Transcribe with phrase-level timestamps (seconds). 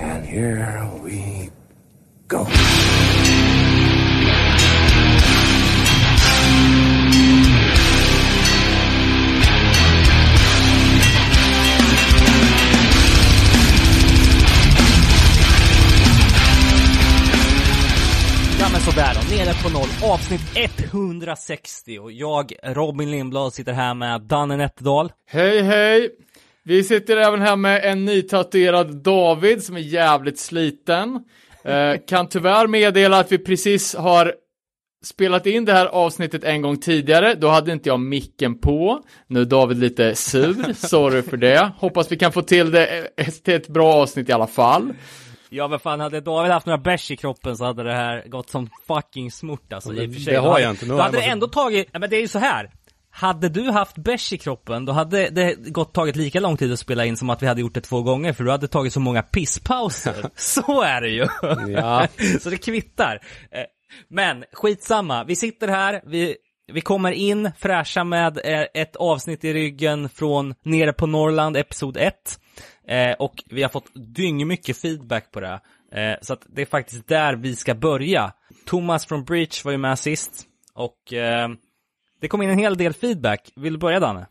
[0.00, 1.50] And here we
[2.28, 2.46] go.
[18.84, 24.56] Sådär då, nere på noll, avsnitt 160 och jag, Robin Lindblad, sitter här med Danne
[24.56, 25.12] Nätterdal.
[25.26, 26.10] Hej hej!
[26.64, 31.24] Vi sitter även här med en nytatuerad David som är jävligt sliten.
[31.64, 34.34] Eh, kan tyvärr meddela att vi precis har
[35.04, 37.34] spelat in det här avsnittet en gång tidigare.
[37.34, 39.02] Då hade inte jag micken på.
[39.26, 41.72] Nu är David lite sur, sorry för det.
[41.78, 44.92] Hoppas vi kan få till det eh, till ett bra avsnitt i alla fall.
[45.52, 48.50] Ja men fan, hade David haft några bärs i kroppen så hade det här gått
[48.50, 50.34] som fucking smort alltså i och för sig.
[50.34, 50.86] det har jag inte.
[50.86, 52.70] Nu Då hade jag det ändå tagit, ja, men det är ju så här.
[53.10, 56.78] Hade du haft bärs i kroppen, då hade det gått tagit lika lång tid att
[56.78, 59.00] spela in som att vi hade gjort det två gånger, för du hade tagit så
[59.00, 60.30] många pisspauser.
[60.36, 61.26] så är det ju.
[61.72, 62.06] Ja.
[62.40, 63.20] så det kvittar.
[63.50, 63.64] Eh,
[64.08, 66.36] Men skitsamma, vi sitter här, vi,
[66.72, 71.96] vi kommer in fräscha med eh, ett avsnitt i ryggen från Nere på Norrland, episod
[71.96, 72.14] 1.
[72.88, 75.60] Eh, och vi har fått dyngmycket feedback på det.
[76.22, 78.32] Så att det är faktiskt där vi ska börja.
[78.66, 80.46] Thomas från Breach var ju med sist.
[80.74, 81.12] Och
[82.20, 83.52] det kom in en hel del feedback.
[83.56, 84.26] Vill du börja Danne?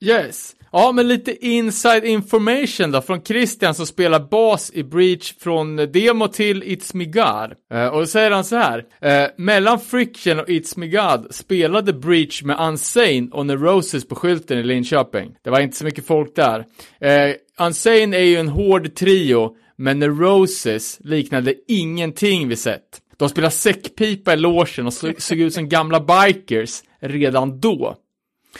[0.00, 0.56] Yes.
[0.72, 5.86] Ja, men lite inside information då från Christian som spelar bas i Breach från eh,
[5.86, 7.78] demo till It's Me God.
[7.78, 8.84] Eh, och då säger han så här.
[9.00, 14.58] Eh, mellan Friction och It's Me God spelade Breach med Unsane och Neurosis på skylten
[14.58, 15.36] i Linköping.
[15.44, 16.64] Det var inte så mycket folk där.
[17.00, 17.34] Eh,
[17.66, 23.00] Unsane är ju en hård trio, men Neurosis liknade ingenting vi sett.
[23.16, 27.96] De spelade säckpipa i logen och såg ut som gamla bikers redan då.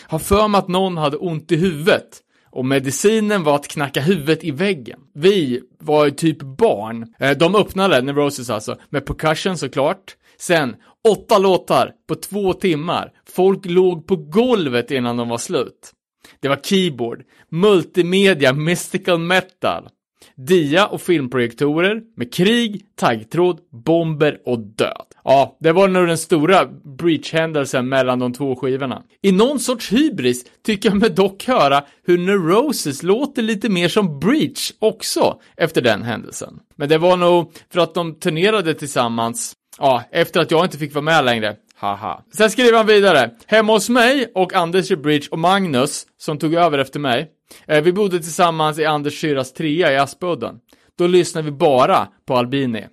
[0.02, 4.44] Har för mig att någon hade ont i huvudet och medicinen var att knacka huvudet
[4.44, 5.00] i väggen.
[5.14, 7.14] Vi var ju typ barn.
[7.18, 10.16] Eh, de öppnade, Neurosis alltså, med percussion såklart.
[10.38, 10.76] Sen,
[11.08, 13.12] åtta låtar på två timmar.
[13.28, 15.92] Folk låg på golvet innan de var slut.
[16.40, 19.88] Det var keyboard, multimedia, mystical metal.
[20.36, 25.06] Dia och filmprojektorer med krig, taggtråd, bomber och död.
[25.28, 26.66] Ja, det var nog den stora
[26.98, 29.02] breach-händelsen mellan de två skivorna.
[29.22, 34.18] I någon sorts hybris tycker jag mig dock höra hur Neurosis låter lite mer som
[34.20, 36.60] Breach också efter den händelsen.
[36.76, 40.94] Men det var nog för att de turnerade tillsammans, ja, efter att jag inte fick
[40.94, 41.56] vara med längre.
[41.76, 42.22] Haha.
[42.36, 43.30] Sen skriver han vidare.
[43.46, 47.30] Hemma hos mig och Anders i Bridge och Magnus, som tog över efter mig.
[47.66, 50.58] Eh, vi bodde tillsammans i Anders syrras trea i Aspudden.
[50.98, 52.86] Då lyssnade vi bara på Albini.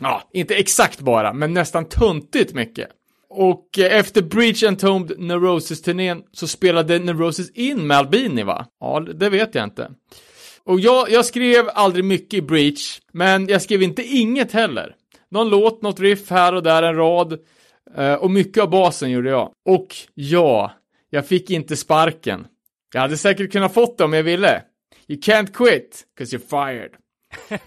[0.00, 2.88] Ja, inte exakt bara, men nästan tuntigt mycket.
[3.28, 8.66] Och eh, efter Breach Entombed Neurosis-turnén så spelade Neurosis in med Albini va?
[8.80, 9.90] Ja, det vet jag inte.
[10.64, 14.94] Och jag, jag skrev aldrig mycket i Breach, men jag skrev inte inget heller.
[15.30, 17.38] Någon låt, något riff här och där, en rad.
[17.96, 19.50] Eh, och mycket av basen gjorde jag.
[19.68, 20.72] Och ja,
[21.10, 22.46] jag fick inte sparken.
[22.94, 24.62] Jag hade säkert kunnat fått det om jag ville.
[25.08, 26.90] You can't quit, 'cause you're fired.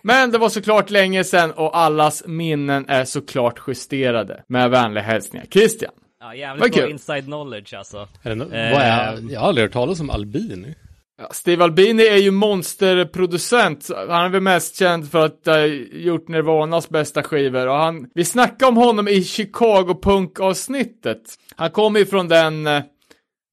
[0.02, 4.44] Men det var såklart länge sedan och allas minnen är såklart justerade.
[4.48, 5.92] Med vänliga hälsningar, Christian.
[6.20, 6.92] Ja, jävligt bra kul.
[6.92, 8.08] inside knowledge alltså.
[8.24, 10.76] Är det no- Eh, vad är, jag har aldrig hört talas om albini.
[11.22, 13.90] Ja, Steve Albini är ju monsterproducent.
[14.10, 18.26] Han är väl mest känd för att ha gjort Nirvanas bästa skivor och han, vi
[18.26, 21.22] snackade om honom i Chicago Punk-avsnittet.
[21.56, 22.82] Han kommer ju från den, eh,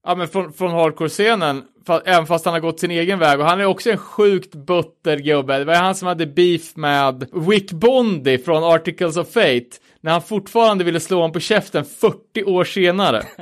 [0.06, 1.62] ja men från, från hardcore-scenen,
[2.04, 5.18] även fast han har gått sin egen väg och han är också en sjukt butter
[5.18, 5.58] gubbe.
[5.58, 9.66] Det var han som hade beef med Wick Bondi från Articles of Fate,
[10.00, 13.22] när han fortfarande ville slå honom på käften 40 år senare.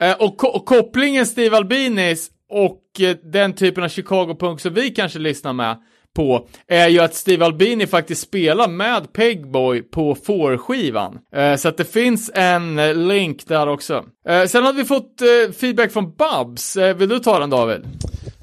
[0.00, 4.90] Eh, och, ko- och kopplingen Steve Albinis och eh, den typen av Chicago-punk som vi
[4.90, 5.82] kanske lyssnar med
[6.16, 11.18] på är ju att Steve Albini faktiskt spelar med Pegboy på Four-skivan.
[11.36, 14.04] Eh, så att det finns en eh, länk där också.
[14.28, 16.76] Eh, sen har vi fått eh, feedback från Babs.
[16.76, 17.80] Eh, vill du ta den David?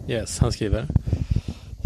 [0.10, 0.86] Yes, han skriver.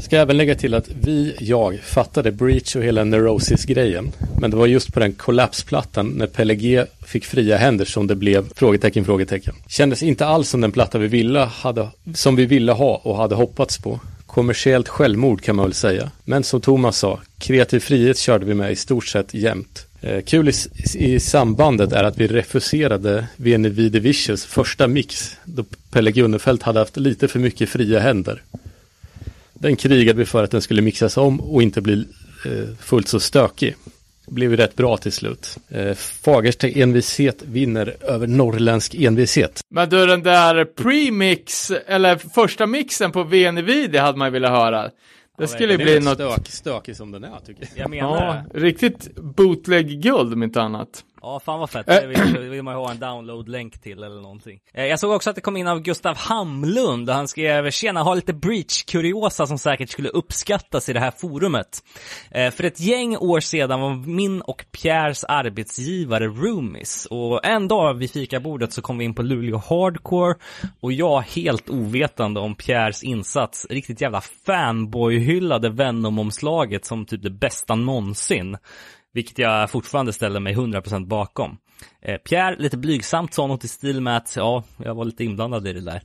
[0.03, 4.11] Ska även lägga till att vi, jag, fattade Breach och hela Neurosis-grejen.
[4.41, 8.15] Men det var just på den kollapsplattan när Pelle G fick fria händer som det
[8.15, 9.53] blev frågetecken, frågetecken.
[9.67, 13.35] Kändes inte alls som den platta vi ville hade, som vi ville ha och hade
[13.35, 13.99] hoppats på.
[14.37, 16.11] Kommersiellt självmord kan man väl säga.
[16.25, 19.87] Men som Thomas sa, kreativ frihet körde vi med i stort sett jämt.
[20.01, 20.53] Eh, kul i,
[20.95, 26.79] i sambandet är att vi refuserade Veni Vide Vicious första mix då Pelle Gunnefelt hade
[26.79, 28.41] haft lite för mycket fria händer.
[29.53, 32.05] Den krigade vi för att den skulle mixas om och inte bli
[32.45, 33.75] eh, fullt så stökig.
[34.27, 35.57] Blev ju rätt bra till slut.
[35.69, 39.61] Eh, Fagersta envishet vinner över norrländsk envishet.
[39.69, 44.51] Men du, den där premix, eller första mixen på VNV, det hade man ju velat
[44.51, 44.89] höra.
[45.37, 47.83] Det skulle Den är bli något, stök, stökig som den är tycker jag.
[47.83, 48.59] Jag menar ja, det.
[48.59, 51.03] riktigt bootleg-guld om inte annat.
[51.21, 51.89] Ja, fan vad fett.
[51.89, 51.95] Äh.
[51.95, 54.59] Det vill, vill man ju ha en download-länk till eller någonting.
[54.73, 58.03] Eh, Jag såg också att det kom in av Gustav Hamlund och han skrev “Tjena,
[58.03, 61.83] har lite breach-kuriosa som säkert skulle uppskattas i det här forumet.
[62.31, 67.93] Eh, För ett gäng år sedan var min och Pierres arbetsgivare roomies och en dag
[67.93, 70.35] vid fikabordet så kom vi in på Luleå Hardcore
[70.79, 77.75] och jag helt ovetande om Pierres insats riktigt jävla fanboy-hyllade Venom-omslaget som typ det bästa
[77.75, 78.57] någonsin.
[79.17, 81.57] Vilket jag fortfarande ställer mig 100% bakom.
[82.01, 85.67] Eh, Pierre, lite blygsamt, sa något i stil med att ja, jag var lite inblandad
[85.67, 86.01] i det där.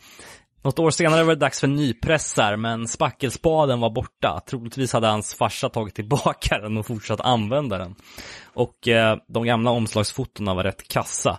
[0.63, 4.41] Något år senare var det dags för nypressar, men spackelspaden var borta.
[4.47, 7.95] Troligtvis hade hans farsa tagit tillbaka den och fortsatt använda den.
[8.55, 11.39] Och eh, de gamla omslagsfotona var rätt kassa.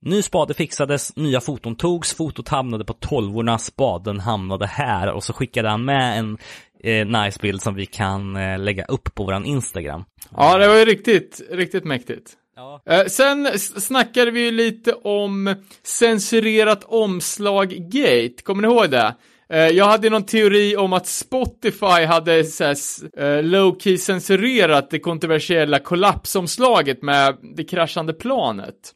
[0.00, 5.32] Ny spade fixades, nya foton togs, fotot hamnade på tolvorna, spaden hamnade här och så
[5.32, 6.38] skickade han med en
[6.84, 10.04] eh, nice bild som vi kan eh, lägga upp på våran Instagram.
[10.36, 12.32] Ja, det var ju riktigt, riktigt mäktigt.
[12.56, 12.82] Ja.
[12.86, 19.14] Eh, sen snackade vi ju lite om censurerat omslag-gate, kommer ni ihåg det?
[19.48, 22.44] Eh, jag hade någon teori om att Spotify hade eh,
[23.42, 28.92] low-key censurerat det kontroversiella kollapsomslaget med det kraschande planet.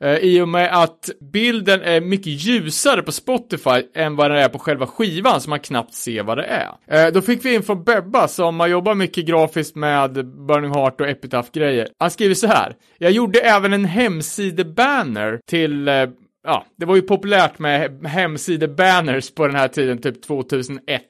[0.00, 4.48] Eh, I och med att bilden är mycket ljusare på Spotify än vad den är
[4.48, 6.70] på själva skivan så man knappt ser vad det är.
[7.06, 10.12] Eh, Då fick vi in från Bebba som har jobbat mycket grafiskt med
[10.46, 11.88] Burning Heart och Epitaph-grejer.
[11.98, 12.74] Han skriver så här.
[12.98, 16.06] Jag gjorde även en hemsidebanner till eh,
[16.44, 21.02] Ja, det var ju populärt med hemsidebanners på den här tiden, typ 2001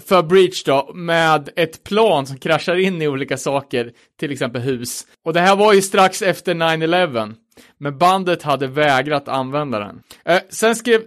[0.00, 5.06] för Breach då, med ett plan som kraschar in i olika saker, till exempel hus.
[5.24, 7.34] Och det här var ju strax efter 9-11,
[7.78, 10.02] men bandet hade vägrat använda den.
[10.24, 11.02] Eh, sen skrev,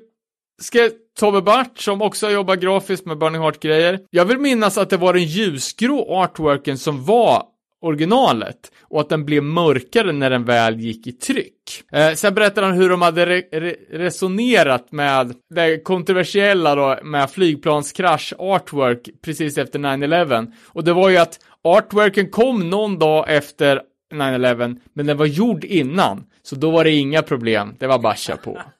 [0.61, 3.99] skrev Tobbe Bart, som också jobbar grafiskt med Burning Heart-grejer.
[4.09, 7.43] Jag vill minnas att det var den ljusgrå artworken som var
[7.83, 11.83] originalet och att den blev mörkare när den väl gick i tryck.
[11.91, 17.31] Eh, sen berättar han hur de hade re re resonerat med det kontroversiella då med
[17.31, 23.81] flygplanskrasch artwork precis efter 9-11 och det var ju att artworken kom någon dag efter
[24.13, 28.38] 9-11 men den var gjord innan så då var det inga problem, det var bara
[28.38, 28.62] på.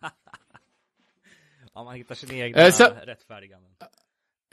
[1.76, 3.72] Ja, man hittar sina egna Eh, så- rättfärdiganden.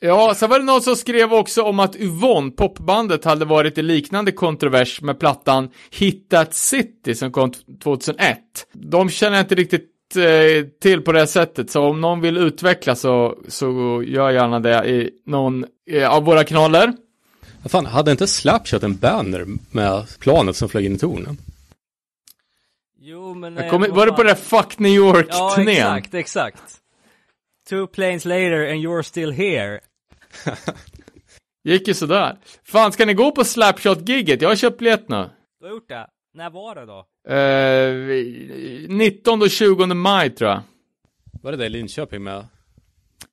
[0.03, 3.83] Ja, sen var det någon som skrev också om att Yvonne, popbandet, hade varit i
[3.83, 8.39] liknande kontrovers med plattan Hit That City som kom t- 2001.
[8.73, 12.95] De känner jag inte riktigt eh, till på det sättet, så om någon vill utveckla
[12.97, 16.93] så, så gör gärna det i någon eh, av våra kanaler.
[17.69, 21.37] Fan, hade inte Slapshot en banner med planet som flög in i tornen?
[23.01, 23.55] Jo, men...
[23.57, 25.69] Jag eh, vad var det på den där Fuck New Ja, York-turnén?
[25.97, 26.63] exakt, exakt.
[27.69, 29.81] Two planes later and you're still here.
[31.65, 32.39] Gick ju sådär.
[32.65, 34.43] Fan, ska ni gå på Slapshot-gigget?
[34.43, 35.31] Jag har köpt biljett nu.
[35.61, 36.07] Du har gjort det?
[36.35, 37.07] När var det då?
[37.29, 40.61] Eh, 19 och 20 maj tror jag.
[41.43, 42.47] Var det det i Linköping med?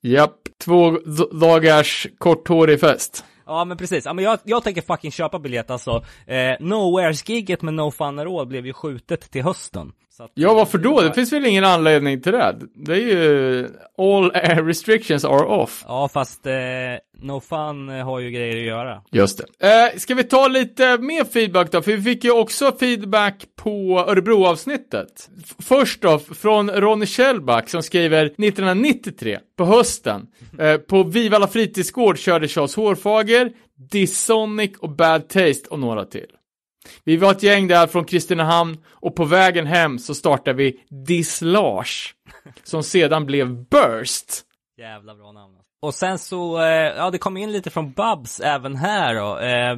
[0.01, 0.99] Japp, två
[1.31, 3.25] dagars korthårig fest.
[3.45, 6.05] Ja men precis, ja, men jag, jag tänker fucking köpa biljett alltså.
[6.25, 9.91] Eh, Nowheres-gigget med No Fun At All blev ju skjutet till hösten.
[10.19, 11.01] Att, Ja, varför då?
[11.01, 12.55] Det finns väl ingen anledning till det?
[12.75, 13.69] Det är ju...
[13.97, 14.31] All
[14.65, 15.83] restrictions are off.
[15.87, 16.53] Ja fast eh,
[17.21, 19.01] No Fun eh, har ju grejer att göra.
[19.11, 19.91] Just det.
[19.93, 21.81] Eh, ska vi ta lite mer feedback då?
[21.81, 25.29] För vi fick ju också feedback på Örebro-avsnittet.
[25.59, 30.27] Först då, från Ronny Kjellback som skriver 1993, på hösten.
[30.59, 33.51] Eh, på Vivalla fritidsgård körde Charles Hårfager,
[33.91, 36.27] Dissonic och Bad Taste och några till.
[37.03, 42.15] Vi var ett gäng där från Kristinehamn och på vägen hem så startade vi Dislage,
[42.63, 44.41] som sedan blev Burst.
[44.77, 45.53] Jävla bra namn.
[45.81, 49.37] Och sen så, eh, ja det kom in lite från Babs även här då.
[49.37, 49.77] Eh,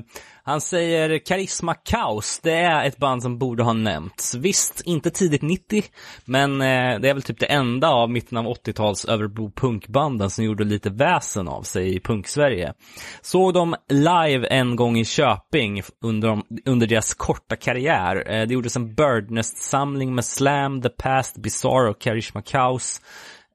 [0.50, 4.36] han säger Karisma Kaos, det är ett band som borde ha nämnts.
[4.36, 5.84] Visst, inte tidigt 90,
[6.26, 10.46] men eh, det är väl typ det enda av mitten av 80-tals Örebro punkbanden som
[10.46, 12.74] gjorde lite väsen av sig i punksverige.
[13.22, 18.32] Såg dem live en gång i Köping under, under deras korta karriär.
[18.32, 23.02] Eh, det gjordes en Birdnest-samling med Slam, The Past, Bizarre och Karisma Kaos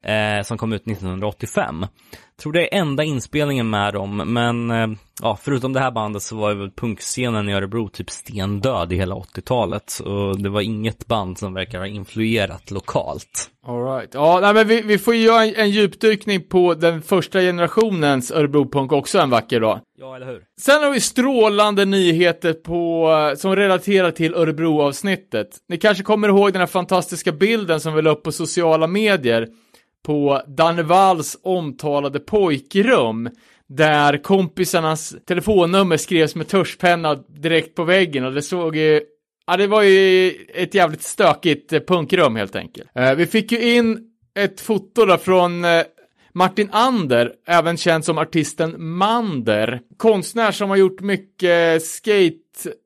[0.04, 1.87] eh, som kom ut 1985.
[2.42, 4.88] Tror det är enda inspelningen med dem, men eh,
[5.23, 8.96] ja, förutom det här bandet så var ju väl punkscenen i Örebro typ stendöd i
[8.96, 10.00] hela 80-talet.
[10.04, 13.50] Och det var inget band som verkar ha influerat lokalt.
[13.66, 14.11] Alright.
[14.14, 18.92] Ja, nej, men vi, vi får göra en, en djupdykning på den första generationens Örebro-punk
[18.92, 19.80] också en vacker dag.
[19.99, 20.42] Ja, eller hur?
[20.61, 25.49] Sen har vi strålande nyheter på, som relaterar till Örebro-avsnittet.
[25.68, 29.49] Ni kanske kommer ihåg den här fantastiska bilden som vi la upp på sociala medier
[30.04, 33.30] på Danne Walls omtalade pojkrum,
[33.66, 39.00] där kompisarnas telefonnummer skrevs med tuschpenna direkt på väggen och det såg ju
[39.46, 42.88] Ja, det var ju ett jävligt stökigt eh, punkrum helt enkelt.
[42.94, 45.64] Eh, vi fick ju in ett foto då från
[46.34, 49.80] Martin Ander, även känd som artisten Mander.
[49.96, 52.43] Konstnär som har gjort mycket skate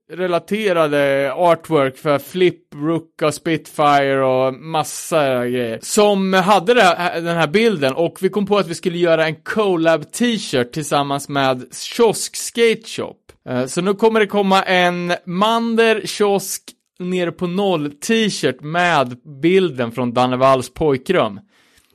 [0.08, 5.78] skate-relaterade artwork för Flip, Ruka, Spitfire och massa grejer.
[5.82, 6.74] Som hade
[7.20, 11.28] den här bilden och vi kom på att vi skulle göra en collab t-shirt tillsammans
[11.28, 13.14] med Kiosk Skate Shop.
[13.48, 16.62] Eh, Så nu kommer det komma en Mander kiosk
[16.98, 21.40] nere på noll t-shirt med bilden från Danne Walls pojkrum.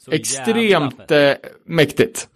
[0.06, 1.12] Så jävla Extremt fett.
[1.12, 2.28] eh, mäktigt.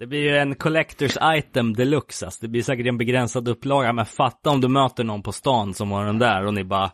[0.00, 2.38] Det blir ju en collectors item deluxe alltså.
[2.40, 5.90] Det blir säkert en begränsad upplaga, men fatta om du möter någon på stan som
[5.90, 6.90] har den där och ni bara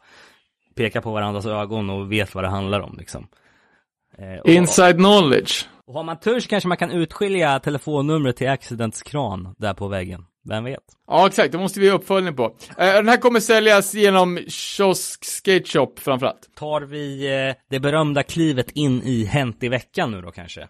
[0.75, 3.29] pekar på varandras ögon och vet vad det handlar om liksom.
[4.19, 5.69] Eh, och, Inside knowledge.
[5.87, 9.89] och har man tur så kanske man kan utskilja telefonnumret till Accidents kran där på
[9.89, 10.25] väggen.
[10.49, 10.85] Vem vet?
[11.07, 11.53] Ja, exakt.
[11.53, 12.45] Det måste vi ha uppföljning på.
[12.79, 16.55] Eh, den här kommer säljas genom Kiosk Skate Shop framförallt.
[16.57, 20.69] Tar vi eh, det berömda klivet in i Hänt i veckan nu då kanske?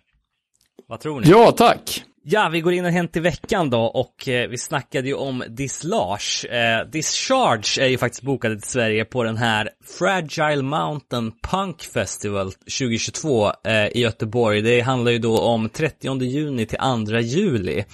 [0.89, 1.31] Vad tror ni?
[1.31, 2.05] Ja, tack.
[2.29, 5.45] Ja, vi går in och Hänt i veckan då och eh, vi snackade ju om
[5.49, 6.47] Dislage.
[6.51, 12.53] Eh, Discharge är ju faktiskt bokade till Sverige på den här Fragile Mountain Punk Festival
[12.53, 14.63] 2022 eh, i Göteborg.
[14.63, 17.85] Det handlar ju då om 30 juni till 2 juli.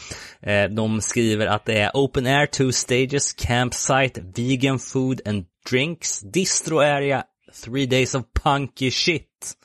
[0.42, 6.20] Eh, de skriver att det är Open Air, two stages, campsite, vegan food and drinks,
[6.20, 7.24] distro area,
[7.64, 9.56] three days of punky shit.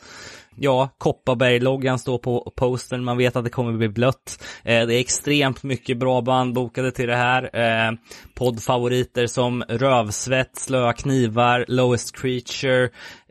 [0.60, 4.44] Ja, Kopparberg-loggan står på postern, man vet att det kommer bli blött.
[4.64, 7.50] Eh, det är extremt mycket bra band bokade till det här.
[7.54, 7.92] Eh,
[8.34, 12.84] poddfavoriter som Rövsvett, Slöa knivar, Lowest Creature,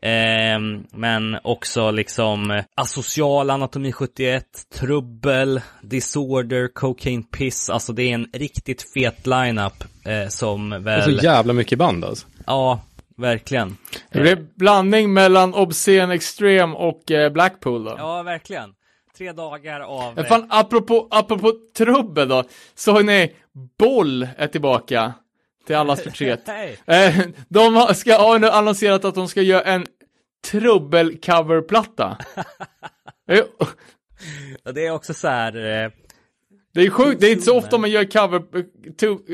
[0.03, 0.59] eh,
[0.93, 7.71] men också liksom Asocial, Anatomi 71, Trubbel, Disorder, Cocaine Piss.
[7.71, 11.19] Alltså det är en riktigt fet lineup eh, som Det är väl...
[11.19, 12.27] så jävla mycket band alltså.
[12.47, 12.81] Ja,
[13.17, 13.77] verkligen.
[14.13, 17.95] Det blir blandning mellan Obscene Extreme och eh, Blackpool då.
[17.99, 18.73] Ja, verkligen.
[19.19, 20.25] Tre dagar av...
[20.25, 22.45] Fan, apropå, apropå trubbel då,
[22.75, 23.33] såg ni
[23.79, 25.13] Boll är tillbaka
[25.67, 26.49] till allas förtret.
[26.87, 27.19] Eh,
[27.49, 29.87] de ska, har nu annonserat att de ska göra en
[30.51, 32.17] trubbel-coverplatta.
[33.29, 33.45] Eh,
[34.75, 35.57] Det är också så här...
[35.85, 35.91] Eh,
[36.75, 38.43] Det är sjukt, det är inte så ofta man gör cover,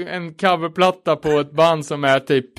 [0.08, 2.50] en coverplatta på ett band som är typ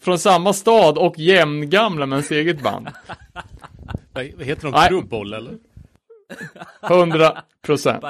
[0.00, 2.88] från samma stad och jämngamla med ens eget band.
[4.12, 4.88] Vad heter de?
[4.88, 5.58] Krubboll eller?
[6.82, 8.04] 100 procent.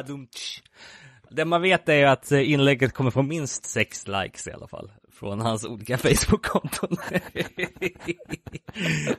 [1.31, 4.69] Det man vet är ju att eh, inlägget kommer få minst sex likes i alla
[4.69, 4.91] fall.
[5.13, 6.97] Från hans olika Facebook-konton.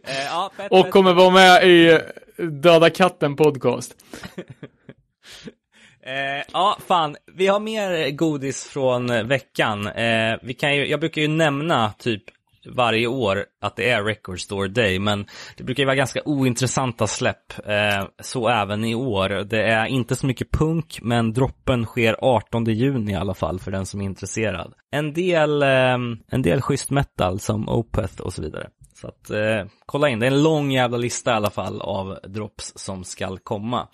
[0.03, 1.99] Eh, ja, Och kommer vara med i
[2.37, 3.95] Döda katten podcast.
[6.07, 7.15] Eh, ja, fan.
[7.33, 9.87] Vi har mer godis från veckan.
[9.87, 12.23] Eh, vi kan ju, jag brukar ju nämna typ
[12.69, 15.25] varje år att det är Record Store Day, men
[15.57, 17.67] det brukar ju vara ganska ointressanta släpp.
[17.67, 19.29] Eh, så även i år.
[19.29, 23.71] Det är inte så mycket punk, men droppen sker 18 juni i alla fall för
[23.71, 24.73] den som är intresserad.
[24.91, 25.97] En del, eh,
[26.31, 28.69] en del schysst metal som Opeth och så vidare.
[29.01, 32.19] Så att eh, kolla in, det är en lång jävla lista i alla fall av
[32.27, 33.87] drops som skall komma.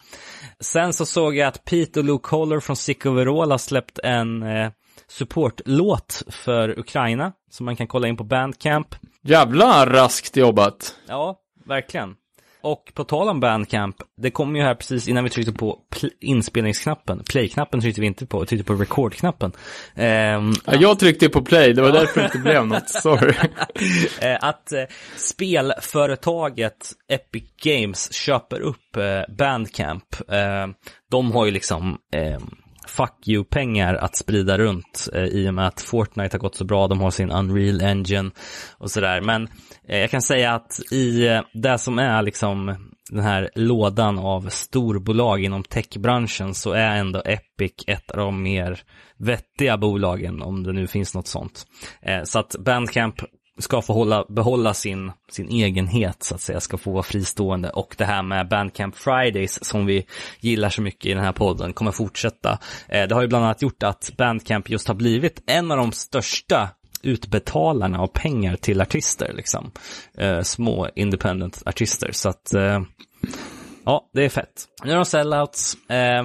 [0.59, 4.43] Sen så såg jag att Pete och Luke Holler från Sick Overall har släppt en
[4.43, 4.71] eh,
[5.07, 8.95] supportlåt för Ukraina som man kan kolla in på Bandcamp.
[9.21, 10.95] Jävla raskt jobbat.
[11.07, 12.15] Ja, verkligen.
[12.63, 16.09] Och på tal om Bandcamp, det kom ju här precis innan vi tryckte på pl-
[16.19, 17.23] inspelningsknappen.
[17.29, 19.51] Play-knappen tryckte vi inte på, vi tryckte på record-knappen.
[19.95, 22.89] Ehm, Ja, jag tryckte på play, det var därför det inte blev något.
[23.03, 23.33] Sorry.
[24.21, 24.83] eh, att eh,
[25.17, 30.15] spelföretaget Epic Games köper upp eh, Bandcamp.
[30.31, 30.67] Eh,
[31.11, 32.39] de har ju liksom eh,
[32.87, 36.87] fuck you-pengar att sprida runt eh, i och med att Fortnite har gått så bra,
[36.87, 38.31] de har sin Unreal Engine
[38.77, 39.21] och sådär.
[39.21, 39.47] Men
[39.87, 42.75] eh, jag kan säga att i eh, det som är liksom
[43.11, 48.81] den här lådan av storbolag inom techbranschen så är ändå Epic ett av de mer
[49.17, 51.65] vettiga bolagen, om det nu finns något sånt.
[52.01, 53.15] Eh, så att Bandcamp
[53.59, 57.95] ska få hålla, behålla sin, sin egenhet så att säga, ska få vara fristående och
[57.97, 60.05] det här med Bandcamp Fridays som vi
[60.39, 62.59] gillar så mycket i den här podden kommer fortsätta.
[62.87, 65.91] Eh, det har ju bland annat gjort att Bandcamp just har blivit en av de
[65.91, 66.69] största
[67.03, 69.71] utbetalarna av pengar till artister, liksom.
[70.17, 72.81] Eh, små independent artister, så att eh,
[73.85, 74.65] ja, det är fett.
[74.83, 75.89] Nu är de sellouts.
[75.89, 76.23] Eh,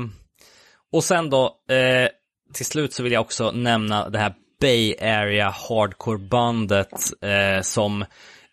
[0.93, 2.09] och sen då, eh,
[2.53, 8.05] till slut så vill jag också nämna det här Bay Area Hardcore-bandet eh, som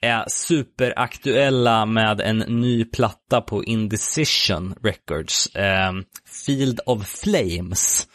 [0.01, 5.55] är superaktuella med en ny platta på Indecision Records.
[5.55, 5.91] Eh,
[6.45, 8.07] Field of Flames.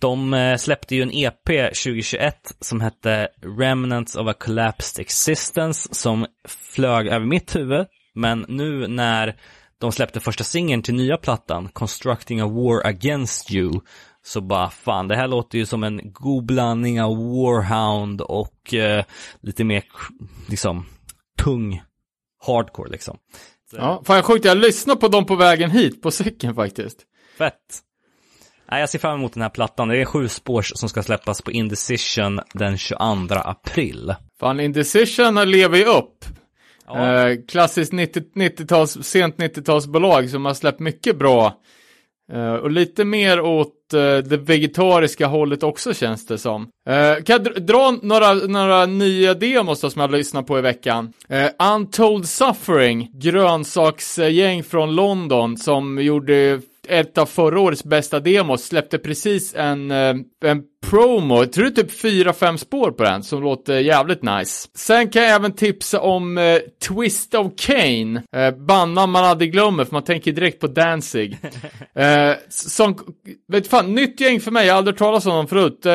[0.00, 3.28] De eh, släppte ju en EP 2021 som hette
[3.58, 6.26] Remnants of a Collapsed Existence som
[6.74, 7.86] flög över mitt huvud.
[8.14, 9.36] Men nu när
[9.78, 13.80] de släppte första singeln till nya plattan, Constructing a War Against You,
[14.22, 19.04] så bara fan, det här låter ju som en god blandning av Warhound och eh,
[19.40, 19.84] lite mer
[20.48, 20.86] liksom
[21.38, 21.82] tung
[22.46, 23.18] hardcore liksom.
[23.72, 26.98] Ja, fan sjukt, jag lyssnade på dem på vägen hit på cykeln faktiskt.
[27.38, 27.80] Fett.
[28.70, 29.88] Nej, jag ser fram emot den här plattan.
[29.88, 32.98] Det är sju spårs som ska släppas på Indecision den 22
[33.30, 34.14] april.
[34.40, 36.24] Fan, Indecision lever ju upp.
[36.86, 37.28] Ja.
[37.28, 41.60] Eh, klassiskt 90, 90-tals, sent 90-talsbolag som har släppt mycket bra.
[42.34, 46.62] Uh, och lite mer åt uh, det vegetariska hållet också känns det som.
[46.62, 50.62] Uh, kan jag dra- dra några, några nya demos då som jag lyssnat på i
[50.62, 51.12] veckan?
[51.74, 56.60] Untold Suffering, grönsaksgäng från London som gjorde
[56.90, 61.80] ett av förra årets bästa demos, släppte precis en, eh, en promo, jag tror det
[61.80, 64.68] är typ 4-5 spår på den, som låter jävligt nice.
[64.74, 69.84] Sen kan jag även tipsa om eh, Twist of Cain, eh, bandnamn man aldrig glömmer
[69.84, 71.38] för man tänker direkt på Danzig.
[71.94, 72.98] eh, som,
[73.48, 75.86] vet fan, nytt gäng för mig, jag har aldrig talas om dem förut.
[75.86, 75.92] Eh,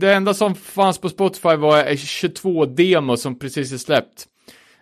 [0.00, 4.26] det enda som fanns på Spotify var eh, 22 demos som precis är släppt.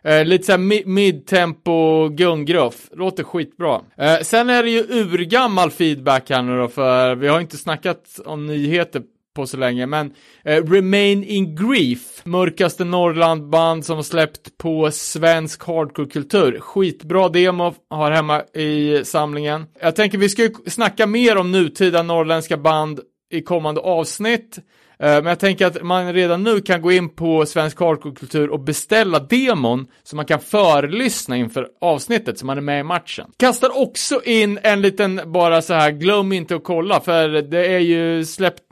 [0.04, 2.88] Eh, lite såhär midtempo gungruff, gunggruff.
[2.92, 3.80] Låter skitbra.
[3.96, 8.20] Eh, sen är det ju urgammal feedback här nu då, för vi har inte snackat
[8.24, 9.02] om nyheter
[9.34, 15.62] på så länge, men eh, Remain in Grief, mörkaste Norrlandband som har släppt på svensk
[15.62, 16.60] hardcore-kultur.
[16.60, 19.66] Skitbra demo, har hemma i samlingen.
[19.80, 24.58] Jag tänker vi ska ju snacka mer om nutida norrländska band i kommande avsnitt.
[25.02, 28.60] Eh, men jag tänker att man redan nu kan gå in på Svensk Hardcore-kultur och
[28.60, 33.30] beställa demon så man kan förlyssna inför avsnittet så man är med i matchen.
[33.36, 37.78] Kastar också in en liten, bara så här, glöm inte att kolla för det är
[37.78, 38.62] ju släppt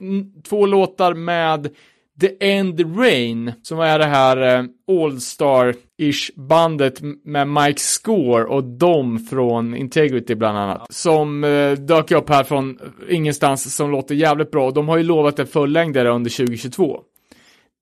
[0.49, 1.69] två låtar med
[2.21, 4.65] The End Rain, som är det här eh,
[6.01, 10.93] All-Star-ish bandet med Mike Score och Dom från Integrity bland annat.
[10.93, 15.39] Som eh, dök upp här från ingenstans som låter jävligt bra de har ju lovat
[15.39, 16.99] en fullängdare under 2022.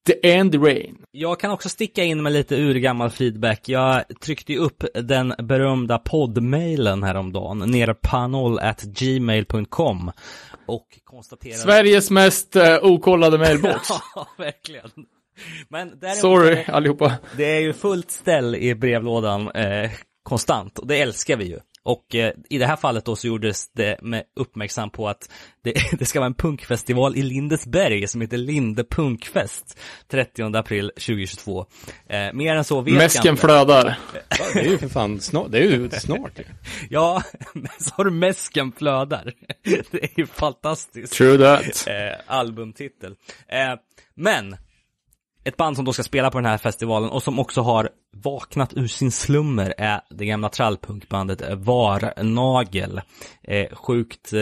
[0.08, 0.98] The End Rain.
[1.12, 3.70] Jag kan också sticka in med lite urgammal feedback.
[3.70, 10.12] Jag tryckte ju upp den berömda poddmailen häromdagen, nerpanol.gmail.com
[10.66, 11.60] och konstaterade...
[11.60, 13.90] Sveriges mest eh, okollade mailbox.
[14.16, 14.90] Ja, verkligen.
[15.70, 17.14] Men däremot, Sorry allihopa.
[17.38, 19.92] Det är ju fullt ställ i brevlådan eh,
[20.24, 21.60] konstant och det älskar vi ju.
[21.84, 25.30] Och eh, i det här fallet då så gjordes det med uppmärksam på att
[25.64, 29.80] det, det ska vara en punkfestival i Lindesberg som heter Linde Punkfest
[30.12, 31.66] 30 april 2022.
[32.10, 33.42] Eh, mer än så vet jag Mäsken inte.
[33.42, 33.98] flödar.
[34.30, 35.52] Ja, det är ju för fan snart.
[35.52, 36.40] Det är ju snart.
[36.90, 37.24] Ja,
[37.54, 39.34] men så har du Mäsken flödar.
[39.92, 41.14] Det är ju fantastiskt.
[41.14, 41.88] True that.
[41.88, 41.94] eh,
[42.28, 43.16] albumtitel.
[43.48, 43.80] Eh,
[44.16, 44.58] men,
[45.50, 48.74] ett band som då ska spela på den här festivalen och som också har vaknat
[48.74, 53.02] ur sin slummer är det gamla trallpunkbandet Varnagel.
[53.44, 54.42] Eh, sjukt eh,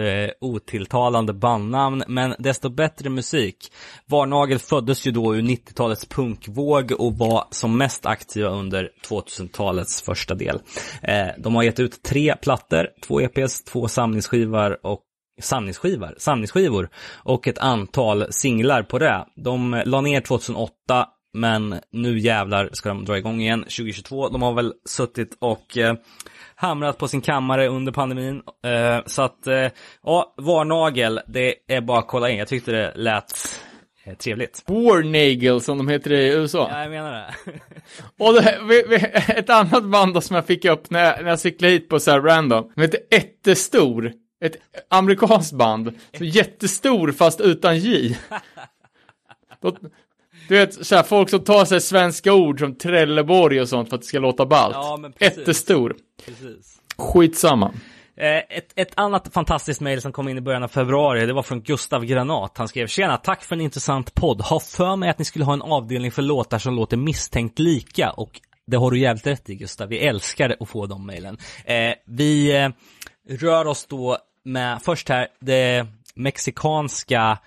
[0.00, 3.72] eh otilltalande bandnamn, men desto bättre musik.
[4.06, 10.34] Varnagel föddes ju då ur 90-talets punkvåg och var som mest aktiva under 2000-talets första
[10.34, 10.60] del.
[11.02, 15.02] Eh, de har gett ut tre plattor, två EPs, två samlingsskivor och
[15.40, 19.26] samlingsskivor, samlingsskivor och ett antal singlar på det.
[19.36, 24.28] De la ner 2008 men nu jävlar ska de dra igång igen 2022.
[24.28, 25.94] De har väl suttit och eh,
[26.54, 28.42] hamrat på sin kammare under pandemin.
[28.64, 29.68] Eh, så att, eh,
[30.02, 32.38] ja, Varnagel, det är bara att kolla in.
[32.38, 33.32] Jag tyckte det lät
[34.04, 34.64] eh, trevligt.
[34.66, 36.68] Warnagel som de heter i USA.
[36.70, 37.34] Ja, jag menar det.
[38.24, 38.96] Och det, vi, vi,
[39.28, 42.00] ett annat band då som jag fick upp när jag, när jag cyklade hit på
[42.00, 42.72] så här random.
[42.74, 44.12] De heter Ettestor.
[44.40, 44.56] Ett
[44.90, 45.92] amerikanskt band.
[46.18, 48.16] Så jättestor fast utan J.
[50.48, 53.96] Du vet, så här, folk som tar sig svenska ord som Trelleborg och sånt för
[53.96, 54.74] att det ska låta ballt.
[54.74, 55.38] Ja, precis.
[55.38, 55.96] Ettestor.
[56.26, 56.80] Precis.
[56.98, 57.72] Skitsamma.
[58.16, 61.42] Eh, Ett, ett annat fantastiskt mejl som kom in i början av februari, det var
[61.42, 62.58] från Gustav Granat.
[62.58, 64.40] Han skrev Tjena, tack för en intressant podd.
[64.40, 68.10] Har för mig att ni skulle ha en avdelning för låtar som låter misstänkt lika
[68.10, 69.88] och det har du jävligt rätt i Gustav.
[69.88, 71.38] Vi älskar att få de mejlen.
[71.64, 72.68] Eh, vi eh,
[73.28, 77.38] rör oss då med först här det mexikanska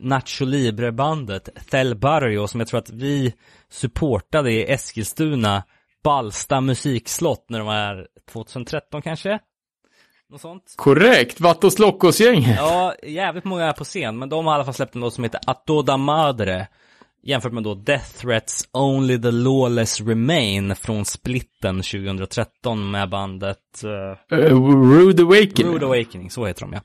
[0.00, 3.34] Nacho Libre-bandet Thel Barrio som jag tror att vi
[3.70, 5.62] supportade i Eskilstuna
[6.04, 9.38] Ballsta musikslott när de var 2013 kanske?
[10.30, 10.74] Något sånt.
[10.76, 11.40] Korrekt.
[11.40, 12.56] Vatos Locos-gänget.
[12.56, 15.14] Ja, jävligt många är på scen, men de har i alla fall släppt en låt
[15.14, 16.66] som heter A Toda Madre
[17.26, 24.36] Jämfört med då Death Threats Only the Lawless Remain från Splitten 2013 med bandet uh,
[24.36, 25.72] Rude Awakening.
[25.74, 26.80] Rude Awakening, så heter de ja.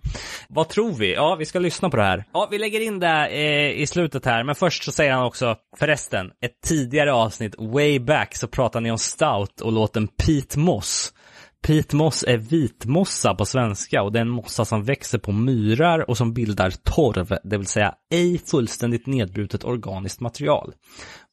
[0.50, 1.14] Vad tror vi?
[1.14, 2.24] Ja, vi ska lyssna på det här.
[2.34, 5.56] Ja, vi lägger in det eh, i slutet här, men först så säger han också,
[5.80, 11.14] förresten, ett tidigare avsnitt, way back, så pratar ni om Stout och låten Pete Moss.
[11.62, 16.10] Pete Moss är vitmossa på svenska och det är en mossa som växer på myrar
[16.10, 20.74] och som bildar torv, det vill säga ej fullständigt nedbrutet organiskt material.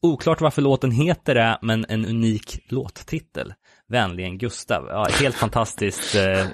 [0.03, 3.55] Oklart varför låten heter det, men en unik låttitel.
[3.89, 4.87] Vänligen Gustav.
[4.89, 6.15] Ja, helt fantastiskt.
[6.15, 6.47] Eh,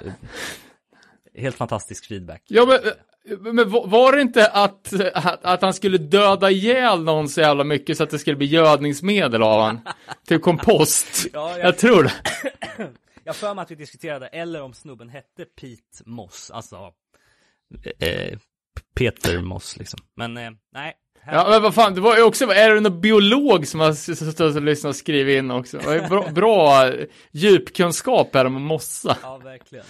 [1.37, 2.41] helt fantastisk feedback.
[2.47, 7.41] Ja, men, men var det inte att, att, att, han skulle döda ihjäl någon så
[7.41, 9.79] jävla mycket så att det skulle bli gödningsmedel av han?
[10.27, 11.27] Till kompost.
[11.33, 11.67] Ja, jag...
[11.67, 12.13] jag tror det.
[13.25, 16.93] Jag för mig att vi diskuterade, eller om snubben hette Pete Moss, alltså
[17.99, 18.39] eh,
[18.95, 19.99] Peter Moss liksom.
[20.15, 20.93] Men eh, nej.
[21.19, 21.33] Här...
[21.33, 24.39] Ja men vad fan, det var ju också, är det någon biolog som har stått
[24.39, 25.77] och lyssnat och skrivit in också?
[26.09, 26.91] Bra, bra
[27.31, 29.17] djupkunskap här om mossa.
[29.21, 29.85] Ja, verkligen.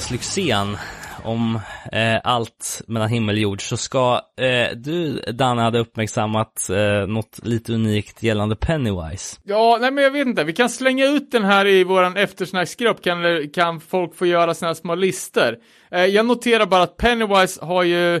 [0.00, 0.76] Jonas Lyxzén
[1.24, 1.60] om
[1.92, 7.38] eh, allt mellan himmel och jord så ska eh, du, Danne, hade uppmärksammat eh, något
[7.42, 9.36] lite unikt gällande Pennywise.
[9.44, 13.02] Ja, nej men jag vet inte, vi kan slänga ut den här i våran eftersnacksgrupp,
[13.02, 15.56] kan, kan folk få göra sina små listor.
[15.90, 18.20] Eh, jag noterar bara att Pennywise har ju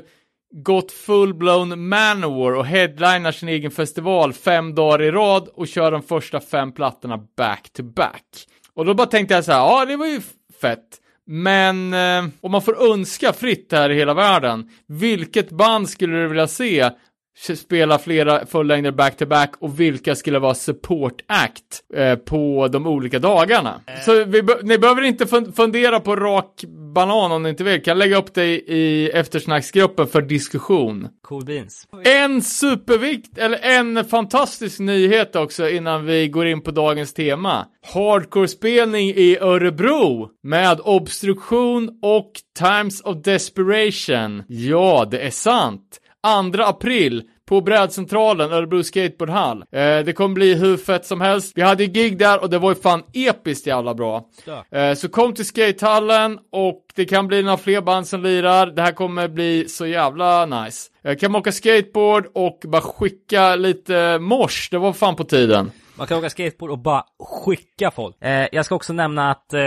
[0.52, 6.02] gått full-blown Manowar och headlinar sin egen festival fem dagar i rad och kör de
[6.02, 8.24] första fem plattorna back to back.
[8.74, 10.20] Och då bara tänkte jag så här, ja det var ju
[10.60, 10.99] fett.
[11.32, 16.28] Men eh, om man får önska fritt här i hela världen, vilket band skulle du
[16.28, 16.90] vilja se
[17.40, 23.80] spela flera fullängder back-to-back och vilka skulle vara support act eh, på de olika dagarna.
[23.86, 24.00] Äh.
[24.04, 25.26] Så vi, ni behöver inte
[25.56, 27.82] fundera på rak banan om ni inte vill.
[27.82, 31.08] Kan lägga upp det i eftersnacksgruppen för diskussion.
[31.22, 31.88] Cool beans.
[32.04, 37.66] En supervikt, eller en fantastisk nyhet också innan vi går in på dagens tema.
[37.94, 44.42] Hardcore-spelning i Örebro med obstruktion och Times of Desperation.
[44.48, 46.00] Ja, det är sant.
[46.22, 49.58] 2 april på brädcentralen, Örebro Skateboardhall.
[49.58, 51.52] Eh, det kommer bli hur fett som helst.
[51.54, 54.24] Vi hade ju gig där och det var ju fan episkt jävla bra.
[54.70, 58.66] Eh, så kom till skatehallen och det kan bli några fler band som lirar.
[58.66, 60.88] Det här kommer bli så jävla nice.
[61.04, 65.70] Eh, kan man åka skateboard och bara skicka lite mors, det var fan på tiden.
[65.94, 68.16] Man kan åka skateboard och bara skicka folk.
[68.22, 69.60] Eh, jag ska också nämna att eh,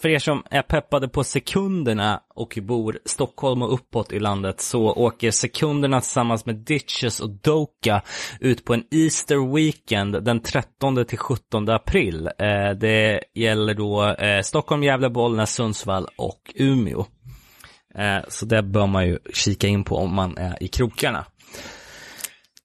[0.00, 4.92] för er som är peppade på sekunderna och bor Stockholm och uppåt i landet så
[4.92, 8.02] åker sekunderna tillsammans med Ditches och Doka
[8.40, 12.30] ut på en Easter Weekend den 13 till 17 april.
[12.38, 17.06] Eh, det gäller då eh, Stockholm, Gävle, Bollnäs, Sundsvall och Umeå.
[17.94, 21.24] Eh, så det bör man ju kika in på om man är i krokarna.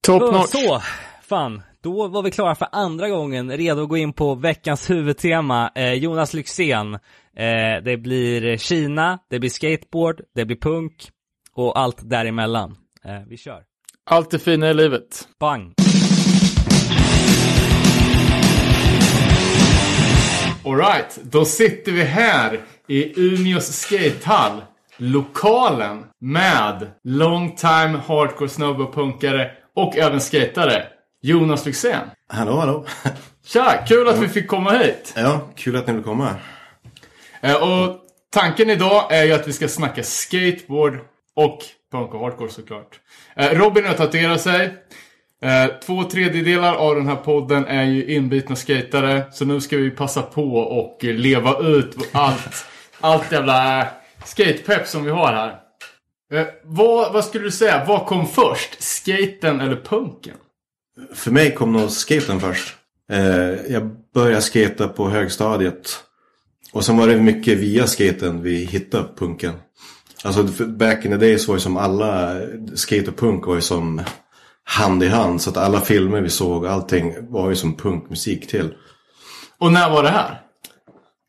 [0.02, 0.50] Top notch.
[0.50, 0.82] Så,
[1.24, 1.62] fan.
[1.84, 5.94] Då var vi klara för andra gången, redo att gå in på veckans huvudtema, eh,
[5.94, 6.94] Jonas Lyxzén.
[6.94, 11.10] Eh, det blir Kina, det blir skateboard, det blir punk
[11.54, 12.76] och allt däremellan.
[13.06, 13.64] Eh, vi kör.
[14.06, 15.28] Allt det fina i livet.
[15.40, 15.74] Bang!
[20.66, 24.62] Alright, då sitter vi här i Umeås skatehall.
[24.98, 30.93] lokalen med long time hardcore snubbe och punkare och även skatare
[31.26, 32.02] Jonas Lyxzén.
[32.30, 32.86] Hallå, hallå.
[33.46, 35.14] Tja, kul att vi fick komma hit.
[35.16, 36.36] Ja, kul att ni vill komma.
[37.42, 38.00] Eh, Och
[38.34, 41.00] tanken idag är ju att vi ska snacka skateboard
[41.36, 41.60] och
[41.92, 43.00] punk och hardcore såklart.
[43.36, 44.66] Eh, Robin har tatuerat sig.
[45.44, 49.24] Eh, Två tredjedelar av den här podden är ju inbitna skatare.
[49.32, 52.66] Så nu ska vi passa på och leva ut allt,
[53.00, 53.88] allt jävla
[54.26, 55.60] skatepepp som vi har här.
[56.64, 58.82] Vad, vad skulle du säga, vad kom först?
[58.84, 60.36] Skaten eller punken?
[61.14, 62.76] För mig kom nog skaten först.
[63.12, 66.04] Eh, jag började skata på högstadiet.
[66.74, 69.54] Och sen var det mycket via skaten vi hittade punken.
[70.24, 72.36] Alltså back in the days var ju som alla
[72.76, 74.02] skate och punk var ju som
[74.64, 75.42] hand i hand.
[75.42, 78.74] Så att alla filmer vi såg, allting var ju som punkmusik till.
[79.58, 80.42] Och när var det här?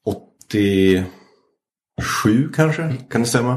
[0.06, 2.96] 87 kanske?
[3.10, 3.56] Kan det stämma?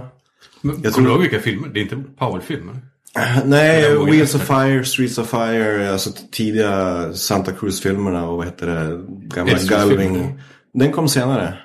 [0.62, 1.68] Men, Jag kommer du tror- ihåg vilka filmer?
[1.68, 2.80] Det är inte powerfilmer?
[3.46, 9.06] Nej, Wheels of Fire, Streets of Fire, alltså tidiga Santa Cruz-filmerna och vad heter det?
[9.36, 9.58] Gamla.
[9.70, 10.42] Galving.
[10.74, 11.58] Den kom senare.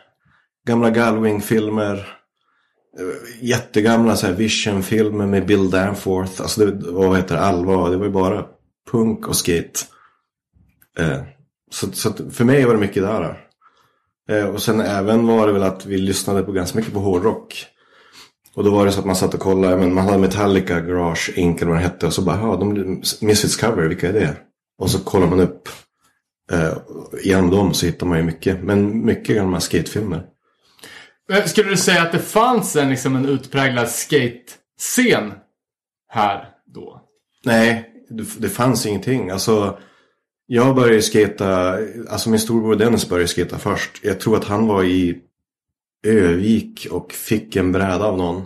[0.67, 1.95] Gamla Galving-filmer.
[2.99, 6.43] Eh, Jättegamla så här Vision-filmer med Bill Danforth.
[6.43, 7.41] Alltså det, och vad heter det?
[7.41, 7.89] Alva.
[7.89, 8.45] Det var ju bara
[8.91, 9.81] punk och skate.
[10.99, 11.21] Eh,
[11.71, 13.39] så, så för mig var det mycket där.
[14.31, 17.67] Eh, och sen även var det väl att vi lyssnade på ganska mycket på hårdrock.
[18.55, 21.31] Och då var det så att man satt och kollade, men man hade Metallica, Garage,
[21.37, 22.07] Inc eller vad det hette.
[22.07, 24.37] Och så bara, ja, de Misfits cover, vilka är det?
[24.79, 25.69] Och så kollar man upp
[26.53, 26.73] eh,
[27.23, 28.63] igen dem så hittar man ju mycket.
[28.63, 30.25] Men mycket gamla skatefilmer.
[31.33, 35.33] Eh, Skulle du säga att det fanns en, liksom, en utpräglad skate-scen
[36.09, 37.01] här då?
[37.45, 39.31] Nej, det, det fanns ingenting.
[39.31, 39.79] Alltså,
[40.47, 41.79] jag började skata,
[42.11, 43.91] alltså min storbror Dennis började skata först.
[44.03, 45.19] Jag tror att han var i
[46.03, 48.43] Övik och fick en bräda av någon.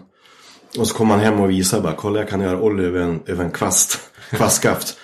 [0.78, 3.20] Och så kom han hem och visade bara, kolla jag kan göra ollie över en,
[3.26, 4.96] över en kvast, kvastskaft.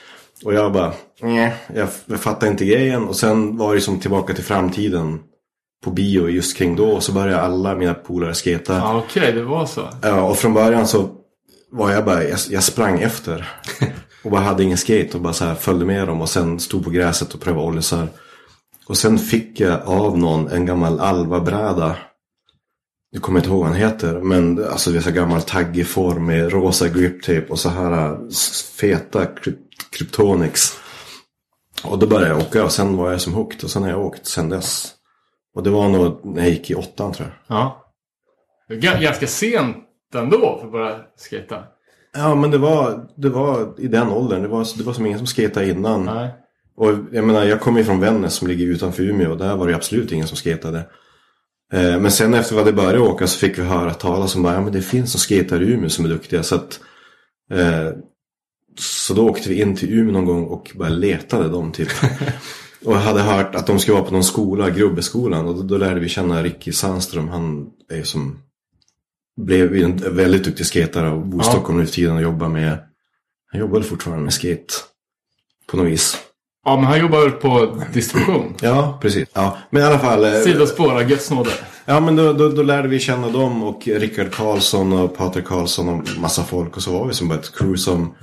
[0.44, 3.08] Och jag bara, nej, jag, jag fattar inte grejen.
[3.08, 5.20] Och sen var det som tillbaka till framtiden
[5.84, 6.90] på bio just kring då.
[6.90, 8.74] Och så började alla mina polare skata.
[8.76, 9.88] Ja, okej, det var så.
[10.02, 11.08] Ja, och från början så
[11.70, 13.48] var jag bara, jag, jag sprang efter.
[14.24, 16.84] Och bara hade ingen skate och bara så här följde med dem och sen stod
[16.84, 18.08] på gräset och prövade ollisar.
[18.86, 21.96] Och sen fick jag av någon en gammal Alva-bräda.
[23.14, 24.20] Jag kommer inte ihåg vad han heter.
[24.20, 28.74] Men alltså det är så gammal taggig form med rosa griptape och så här s-
[28.80, 29.58] feta kryp
[29.98, 30.78] kryptonics.
[31.84, 34.00] Och då började jag åka och sen var jag som hooked och sen har jag
[34.06, 34.94] åkt sen dess.
[35.54, 37.56] Och det var nog när jag gick i åttan tror jag.
[37.56, 37.78] Ja.
[39.00, 39.76] Ganska sent
[40.14, 41.64] ändå för att börja skata.
[42.14, 44.42] Ja men det var, det var i den åldern.
[44.42, 46.04] Det var, det var som ingen som skatade innan.
[46.04, 46.30] Nej.
[46.76, 49.30] Och jag menar jag kommer ju från Vännäs som ligger utanför Umeå.
[49.30, 50.82] Och där var det absolut ingen som skatade.
[51.72, 54.54] Eh, men sen efter vad det började åka så fick vi höra talas om bara,
[54.54, 56.42] ja men det finns som skater i Umeå som är duktiga.
[56.42, 56.80] Så att
[57.52, 57.90] eh,
[58.78, 61.88] Så då åkte vi in till Umeå någon gång och bara letade dem typ.
[62.84, 65.46] och jag hade hört att de skulle vara på någon skola, Grubbeskolan.
[65.46, 67.28] Och då, då lärde vi känna Ricky Sandström.
[67.28, 68.38] Han är som
[69.40, 71.50] blev en väldigt duktig skatare och bor i Ja.
[71.52, 72.78] Stockholm nu för tiden och jobbar med
[73.46, 74.74] Han jobbade fortfarande med skate.
[75.66, 76.16] På något vis.
[76.64, 78.54] Ja, men han jobbar på distribution.
[78.60, 79.28] Ja, precis.
[79.32, 80.24] Ja, men i alla fall.
[80.24, 81.50] eh, Sidospår Guds nåde.
[81.84, 85.88] Ja, men då, då, då lärde vi känna dem och Rickard Karlsson och Patrik Karlsson
[85.88, 86.76] och massa folk.
[86.76, 88.14] Och så var vi som bara ett crew som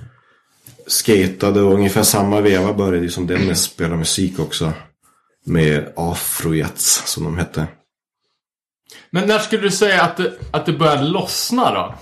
[0.87, 4.73] skatade och ungefär samma veva började ju som Dennis spela musik också.
[5.45, 7.67] Med Afrojets som de hette.
[9.11, 11.95] Men när skulle du säga att det, att det började lossna då?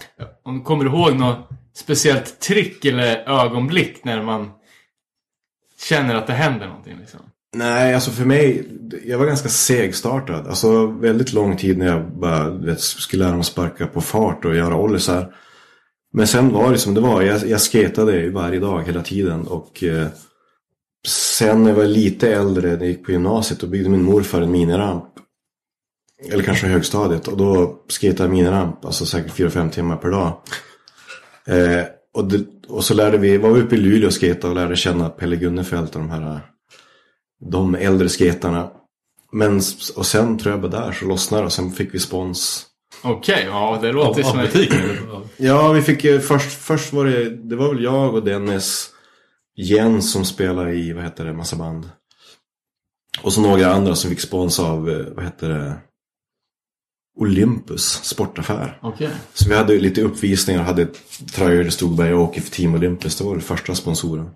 [0.44, 4.52] Om du kommer ihåg något speciellt trick eller ögonblick när man
[5.80, 7.20] känner att det händer någonting liksom?
[7.56, 8.68] Nej, alltså för mig,
[9.06, 10.48] jag var ganska segstartad.
[10.48, 14.56] Alltså väldigt lång tid när jag bara vet, skulle lära mig sparka på fart och
[14.56, 15.34] göra ollisar.
[16.14, 17.22] Men sen var det som det var.
[17.22, 19.48] Jag, jag sketade ju varje dag hela tiden.
[19.48, 20.08] Och eh,
[21.08, 24.42] sen när jag var lite äldre, när jag gick på gymnasiet, då byggde min morfar
[24.42, 25.14] en miniramp.
[26.32, 27.28] Eller kanske högstadiet.
[27.28, 30.42] Och då sketade jag miniramp, alltså säkert 4-5 timmar per dag.
[31.48, 31.84] Eh,
[32.18, 34.76] och, det, och så lärde vi, var vi uppe i Luleå och skata och lärde
[34.76, 36.40] känna Pelle Gunnefelt och de här
[37.52, 38.72] de äldre skatarna.
[39.32, 39.62] Men,
[39.96, 42.66] och sen tror jag bara där så lossnade det och sen fick vi spons.
[43.04, 45.12] Okej, ja det låter som av eller?
[45.12, 48.90] av- Ja, vi fick eh, först, först var det, det var väl jag och Dennis
[49.56, 51.90] Jens som spelade i, vad heter det, massa band.
[53.22, 55.74] Och så några andra som fick spons av, eh, vad heter det,
[57.18, 58.80] Olympus sportaffär.
[58.82, 59.10] Okej.
[59.34, 60.88] Så vi hade lite uppvisningar hade
[61.36, 63.18] tröjor det stod bara jag åker för Team Olympus.
[63.18, 64.30] Det var väl första sponsoren.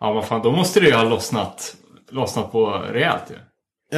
[0.00, 1.76] Ja, vad fan, då måste det ju ha lossnat,
[2.10, 3.36] lossnat på rejält ju.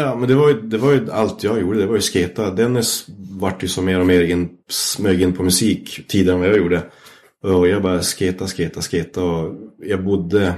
[0.00, 1.78] Ja, men det var, ju, det var ju allt jag gjorde.
[1.78, 2.50] Det var ju skata.
[2.50, 6.48] Dennis vart ju så mer och mer in, smög in på musik tidigare än vad
[6.48, 6.82] jag gjorde.
[7.42, 10.54] Och jag bara sketa, sketa, sketa och jag bodde...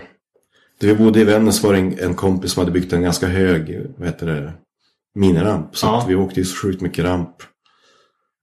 [0.80, 3.26] Där vi bodde i Vännäs var det en, en kompis som hade byggt en ganska
[3.26, 4.52] hög, vad heter det,
[5.14, 5.76] miniramp.
[5.76, 5.98] Så Ja.
[6.02, 7.36] att vi åkte ju så sjukt mycket ramp.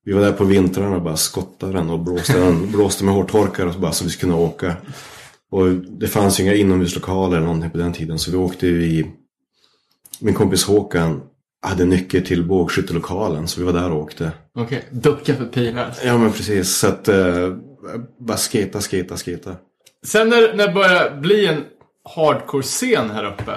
[0.06, 3.66] Vi var där på vintrarna och bara skottade den och blåste, den, blåste med hårtorkar
[3.66, 4.74] och så bara så vi skulle kunna åka.
[5.52, 8.84] Och det fanns ju inga inomhuslokaler eller någonting på den tiden så vi åkte ju
[8.86, 9.12] i...
[10.20, 11.22] Min kompis Håkan
[11.62, 14.32] hade nyckel till bågskyttelokalen så vi var där och åkte.
[14.56, 15.94] Okej, ducka för pilar.
[16.06, 17.54] Ja men precis så att eh,
[18.20, 19.56] bara sketa, sketa, sketa.
[20.06, 21.64] Sen när, när det börjar bli en
[22.16, 23.52] hardcore-scen här uppe.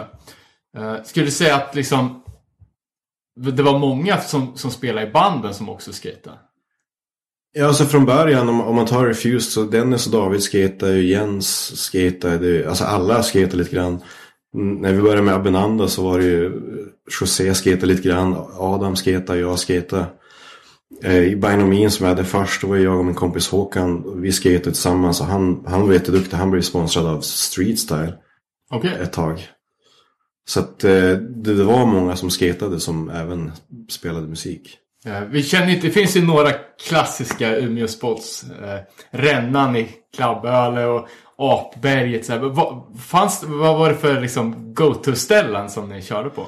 [0.78, 2.19] Eh, skulle du säga att liksom
[3.36, 6.36] det var många som, som spelade i banden som också skejtade?
[7.52, 11.08] Ja, alltså från början om, om man tar Refused så Dennis och David skejtade ju,
[11.08, 14.00] Jens skejtade, alltså alla skejtade lite grann.
[14.52, 16.52] När vi började med Abenanda så var det ju
[17.20, 20.06] José skejtade lite grann, Adam skejtade, jag skejtade.
[21.02, 24.32] Eh, I Binomin som jag hade först, då var jag och min kompis Håkan, vi
[24.32, 28.14] skejtade tillsammans och han, han var jätteduktig, han blev sponsrad av Street Style
[28.70, 28.98] Okej.
[29.02, 29.48] ett tag.
[30.48, 33.52] Så att eh, det, var många som skejtade som även
[33.90, 34.76] spelade musik.
[35.30, 36.52] Vi känner inte, det finns ju några
[36.88, 38.44] klassiska Umeå spots.
[38.62, 38.78] Eh,
[39.10, 42.26] Rännan i Klabböle och Apberget.
[42.26, 42.38] Så här.
[42.38, 46.46] Vad, fanns, vad var det för liksom, go-to-ställen som ni körde på?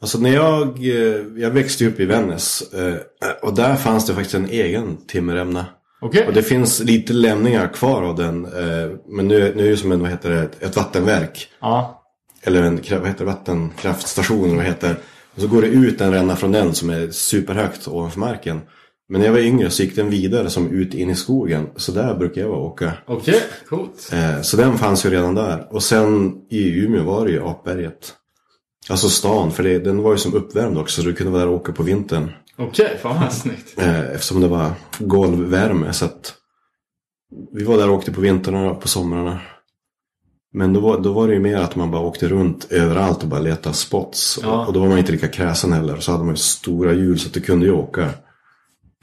[0.00, 2.62] Alltså när jag, eh, jag växte upp i Vännäs
[3.42, 5.66] och där fanns det faktiskt en egen timmerrämna.
[6.00, 6.26] Okej.
[6.26, 8.40] Och det finns lite lämningar kvar av den.
[9.08, 11.48] Men nu, nu är det som en, vad heter det, ett vattenverk.
[11.60, 12.03] Ja.
[12.44, 14.96] Eller en vad heter det, vattenkraftstation eller vad heter.
[15.34, 18.60] Och så går det ut en ränna från den som är superhögt ovanför marken.
[19.08, 21.66] Men när jag var yngre så gick den vidare som ut in i skogen.
[21.76, 22.92] Så där brukar jag åka.
[23.06, 24.10] Okej, coolt.
[24.12, 25.68] Eh, Så den fanns ju redan där.
[25.70, 28.12] Och sen i Umeå var det ju Apberget.
[28.88, 31.48] Alltså stan, för det, den var ju som uppvärmd också så du kunde vara där
[31.50, 32.30] och åka på vintern.
[32.56, 33.78] Okej, fan vad snyggt.
[33.78, 36.34] Eh, Eftersom det var golvvärme så att
[37.52, 39.40] vi var där och åkte på vintrarna och på somrarna.
[40.56, 43.28] Men då var, då var det ju mer att man bara åkte runt överallt och
[43.28, 44.38] bara letade spots.
[44.42, 44.60] Ja.
[44.60, 45.96] Och, och då var man inte lika kräsen heller.
[45.96, 48.10] Så hade man ju stora hjul så att du kunde ju åka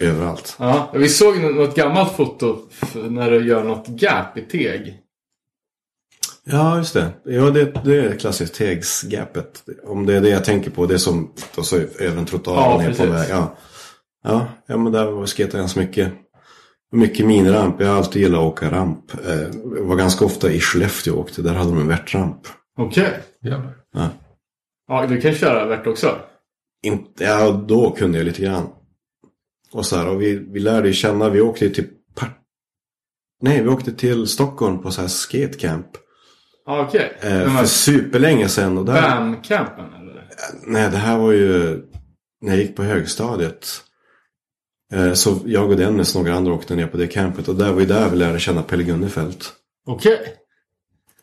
[0.01, 0.55] överallt.
[0.59, 2.57] Ja, vi såg nå- något gammalt foto
[3.09, 4.97] när du gör något gap i teg.
[6.43, 7.09] Ja, just det.
[7.25, 9.63] Ja, det, det är klassiskt tegsgapet.
[9.87, 10.85] Om det är det jag tänker på.
[10.85, 11.31] Det är som
[11.99, 13.05] över en trottoar Ja, och ner på precis.
[13.05, 13.29] en väg.
[13.29, 13.55] Ja.
[14.23, 16.11] Ja, ja, men där skejtade jag ganska mycket.
[16.91, 17.75] Mycket miniramp.
[17.79, 19.11] Jag har alltid gillat att åka ramp.
[19.27, 19.41] Eh,
[19.77, 21.41] jag var ganska ofta i Skellefteå och åkte.
[21.41, 22.37] Där hade de en värtramp.
[22.77, 23.19] Okej.
[23.43, 23.73] Jävlar.
[24.87, 26.19] Ja, du kan köra värt också.
[26.83, 28.67] Inte, ja, då kunde jag lite grann.
[29.73, 31.29] Och så här, och vi, vi lärde ju känna.
[31.29, 32.37] Vi åkte till Par-
[33.41, 35.87] Nej, vi åkte till Stockholm på så här skatecamp.
[36.65, 37.17] Ja, okej.
[37.21, 38.77] Eh, Men för superlänge sedan.
[38.77, 40.27] Och där, Bandcampen eller?
[40.67, 41.81] Nej, det här var ju
[42.41, 43.67] när jag gick på högstadiet.
[44.91, 47.47] Eh, Så jag och Dennis och några andra åkte ner på det campet.
[47.47, 49.53] Och där var ju där vi lärde känna Pelle Gunnefelt.
[49.87, 50.19] Okej.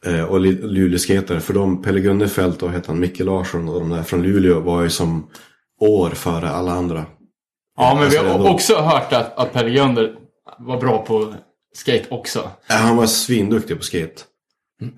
[0.07, 1.41] Eh, Och Luleåsketare.
[1.41, 4.83] För de, Pelle Gunnefelt och hette han Micke Larsson och de där från Luleå var
[4.83, 5.29] ju som
[5.81, 7.07] år före alla andra.
[7.77, 10.15] Ja, men Alltså, vi har ändå- också hört att, att Pelle Jönder
[10.59, 11.35] var bra på
[11.75, 12.51] skate också.
[12.69, 14.23] Ja, Han var svinduktig på skate.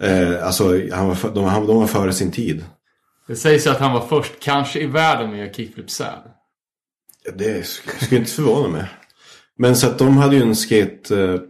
[0.01, 2.65] Eh, alltså, han var, för- de, han, de var före sin tid.
[3.27, 6.07] Det sägs att han var först, kanske i världen, med att göra kickflip säl.
[7.35, 8.85] Det sk- skulle inte förvåna mig.
[9.59, 11.41] Men så att de hade ju en skatehall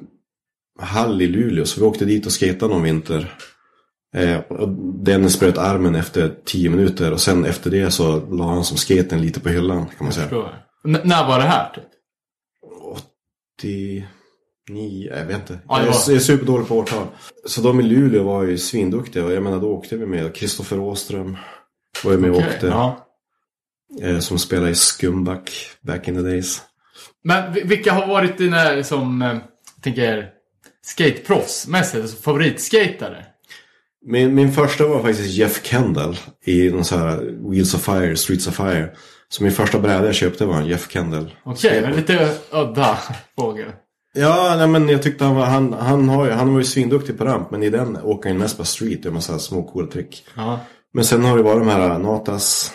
[1.20, 3.34] eh, i Luleå så vi åkte dit och skatade någon vinter.
[4.16, 4.68] Eh, och
[5.04, 9.20] Dennis bröt armen efter tio minuter och sen efter det så la han som skaten
[9.22, 10.28] lite på hyllan kan man säga.
[10.84, 11.72] När var det här?
[11.74, 11.84] Typ?
[13.62, 14.04] 89,
[15.16, 15.58] jag vet inte.
[15.68, 17.06] Ja, jag, är, jag är superdålig på årtal.
[17.46, 20.80] Så de i Luleå var ju svinduktiga och jag menar då åkte vi med Kristoffer
[20.80, 21.36] Åström.
[22.04, 22.66] Var ju med och Okej, åkte.
[22.66, 23.06] ja.
[24.02, 25.50] Eh, som spelade i Skumback
[25.82, 26.62] back in the days.
[27.24, 30.28] Men vi- vilka har varit dina, liksom, eh, jag tänker,
[30.84, 33.24] skateproffsmässigt, alltså favoritskatare?
[34.06, 38.46] Min, min första var faktiskt Jeff Kendall i någon så här Wheels of Fire, Streets
[38.46, 38.90] of Fire.
[39.28, 41.34] Så min första bräda jag köpte var en Jeff Kendall.
[41.44, 42.98] Okej, men lite udda
[43.38, 43.72] fågel.
[44.14, 47.18] Ja, nej, men jag tyckte han var, han, han, har ju, han var ju svinduktig
[47.18, 47.50] på ramp.
[47.50, 50.24] Men i den åker han mest på street, gör massa små coola trick.
[50.36, 50.60] Ja.
[50.92, 52.72] Men sen har det varit de här Natas,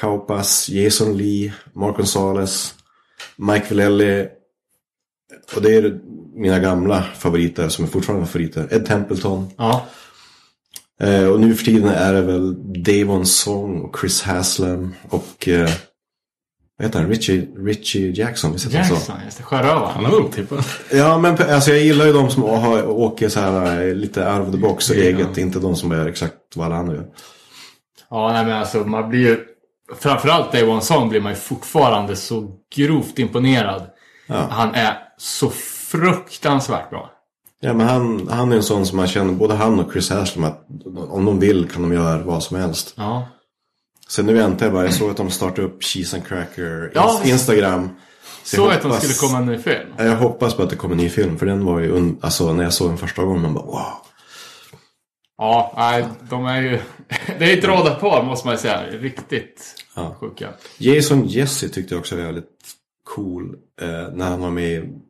[0.00, 2.74] Kaupas, Jason Lee, Mark Gonzales,
[3.36, 4.28] Mike Villelli.
[5.56, 6.00] Och det är
[6.34, 8.68] mina gamla favoriter som är fortfarande favoriter.
[8.70, 9.50] Ed Templeton.
[9.56, 9.86] Ja.
[11.00, 15.70] Eh, och nu för tiden är det väl Davon Song och Chris Haslam och eh,
[16.78, 17.08] vad heter han?
[17.08, 18.94] Richie, Richie Jackson, visst han så?
[18.94, 19.42] Jackson, just det.
[19.42, 19.94] Sjörövaren.
[19.94, 20.64] Han är otippad.
[20.92, 24.48] Ja, men alltså, jag gillar ju de som har, åker så här eh, lite out
[24.48, 25.38] of the box och eget.
[25.38, 27.06] Inte de som gör exakt vad alla andra gör.
[28.10, 29.46] Ja, nej men alltså man blir ju...
[29.98, 33.82] framförallt Day One Song blir man ju fortfarande så grovt imponerad.
[34.26, 34.46] Ja.
[34.50, 37.10] Han är så fruktansvärt bra.
[37.60, 40.44] Ja, men han, han är en sån som man känner, både han och Chris Haslam,
[40.44, 40.66] att
[41.10, 42.94] om de vill kan de göra vad som helst.
[42.96, 43.28] Ja.
[44.08, 47.20] Sen nu väntar jag bara, jag såg att de startade upp Cheese and Cracker Ja,
[47.24, 47.88] ins- Instagram.
[48.44, 49.88] Så Så jag att de skulle komma en ny film.
[49.96, 52.52] Ja, Jag hoppas på att det kommer en ny film, för den var ju, alltså
[52.52, 53.82] när jag såg den första gången, man bara wow.
[55.40, 56.78] Ja, nej, de är ju...
[57.38, 58.86] Det är ett radarpar måste man säga.
[58.86, 60.16] Riktigt Ja.
[60.20, 60.48] sjuka.
[60.78, 62.50] Jason Jesse tyckte jag också var väldigt
[63.04, 65.00] cool eh, när han var med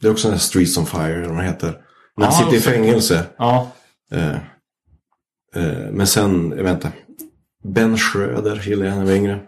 [0.00, 1.84] det är också den här Streets on Fire, eller vad heter.
[2.16, 3.26] När han sitter i fängelse.
[3.36, 3.70] Ja.
[4.10, 4.34] Eh,
[5.54, 6.92] eh, men sen, inte.
[7.64, 9.40] Ben Schröder gillade jag när jag var yngre.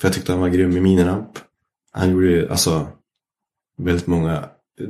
[0.00, 1.38] För jag tyckte han var grym i miniramp.
[1.92, 2.88] Han gjorde ju alltså
[3.78, 4.32] väldigt många
[4.80, 4.88] eh,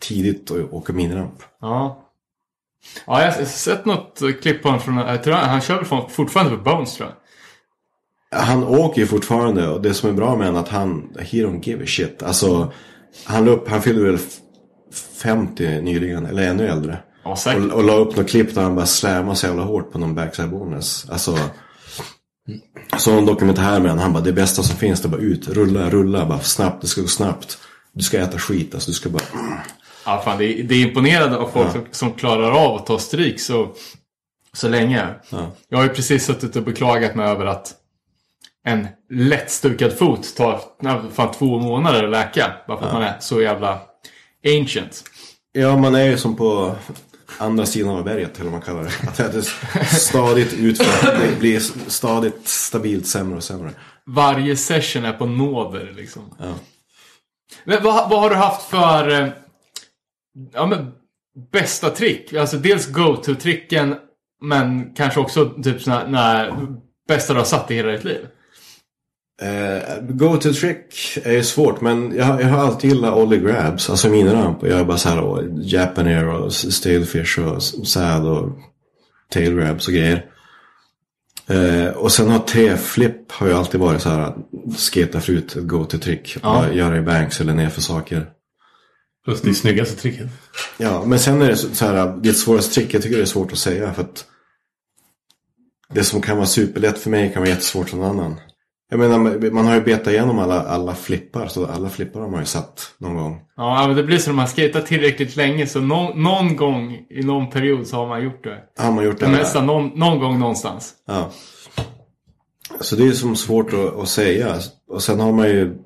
[0.00, 1.42] tidigt att åka miniramp.
[1.60, 2.03] Ja.
[3.06, 4.96] Ja, jag har sett något klipp på honom från...
[4.96, 7.16] Jag tror han, han kör fortfarande på Bones tror jag.
[8.40, 11.38] Han åker ju fortfarande och det som är bra med honom är att han, he
[11.38, 12.22] don't give a shit.
[12.22, 12.72] Alltså,
[13.24, 14.38] han, upp, han fyllde väl f-
[15.22, 16.98] 50 nyligen, eller ännu äldre.
[17.24, 17.64] Ja, säkert.
[17.64, 20.14] Och, och la upp något klipp där han bara slammade så jävla hårt på någon
[20.14, 21.06] backside bonus.
[21.10, 21.38] Alltså,
[22.98, 25.48] så en dokumentär med honom, han bara det bästa som finns det är bara ut,
[25.48, 27.58] rulla, rulla, bara snabbt, det ska gå snabbt.
[27.92, 29.22] Du ska äta skit, alltså du ska bara...
[30.06, 32.98] Ja, fan, det, är, det är imponerande av folk som, som klarar av att ta
[32.98, 33.68] stryk så,
[34.52, 35.06] så länge.
[35.30, 35.50] Ja.
[35.68, 37.74] Jag har ju precis suttit och beklagat mig över att
[38.66, 40.60] en lättstukad fot tar
[41.12, 42.52] fan två månader att läka.
[42.68, 43.80] Bara för att man är så jävla
[44.46, 45.04] ancient.
[45.52, 46.76] Ja, man är ju som på
[47.38, 49.08] andra sidan av berget, eller vad man kallar det.
[49.08, 49.38] Att det
[49.80, 53.70] är stadigt utför, det blir stadigt, stabilt sämre och sämre.
[54.06, 56.22] Varje session är på nåder liksom.
[57.64, 59.28] Men vad, vad har du haft för eh,
[60.52, 60.92] ja, men,
[61.52, 62.32] bästa trick?
[62.32, 63.94] Alltså dels go-to-tricken
[64.42, 66.52] men kanske också typ såna, när
[67.08, 68.26] bästa du har satt i hela ditt liv.
[69.42, 73.90] Eh, go to trick är ju svårt men jag, jag har alltid gillat Ollie Grabs,
[73.90, 74.62] alltså miniramp.
[74.62, 78.50] Och jag är bara så här och Japaner och Stalefish och Sad och
[79.28, 80.26] Tail Grabs och grejer.
[81.46, 84.34] Eh, och sen har T-flip har ju alltid varit så här
[84.92, 86.36] sketa förut, ett go to trick.
[86.42, 86.72] Ja.
[86.72, 88.26] Göra i banks eller ner för saker.
[89.24, 90.28] Plus det snyggaste tricket.
[90.78, 92.94] Ja, men sen är det så här, det är svåraste trick.
[92.94, 94.26] Jag tycker det är svårt att säga för att
[95.94, 98.40] det som kan vara superlätt för mig kan vara jättesvårt för någon annan.
[98.90, 102.40] Jag menar, man har ju betat igenom alla, alla flippar, så alla flippar har man
[102.40, 103.40] ju satt någon gång.
[103.56, 107.22] Ja, men det blir så när man skejtar tillräckligt länge så någon, någon gång i
[107.22, 108.58] någon period så har man gjort det.
[108.78, 109.28] Har man gjort det?
[109.28, 110.92] Mesta någon, någon gång någonstans.
[111.06, 111.30] Ja.
[112.80, 114.58] Så det är ju som svårt att, att säga.
[114.88, 115.78] Och sen har man ju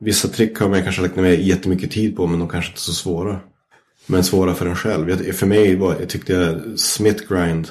[0.00, 2.80] Vissa trick har man kanske lagt ner jättemycket tid på men de kanske inte är
[2.80, 3.40] så svåra.
[4.06, 5.10] Men svåra för en själv.
[5.10, 7.68] Jag, för mig var, jag tyckte jag Smith Grind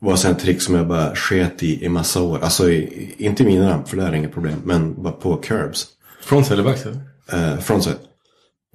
[0.00, 2.38] var en trick som jag bara sket i i massa år.
[2.42, 4.60] Alltså i, inte i mina ramp för det är inget problem.
[4.64, 5.86] Men bara på curbs.
[6.22, 7.00] Frontside eller backside?
[7.32, 7.96] Eh, frontside.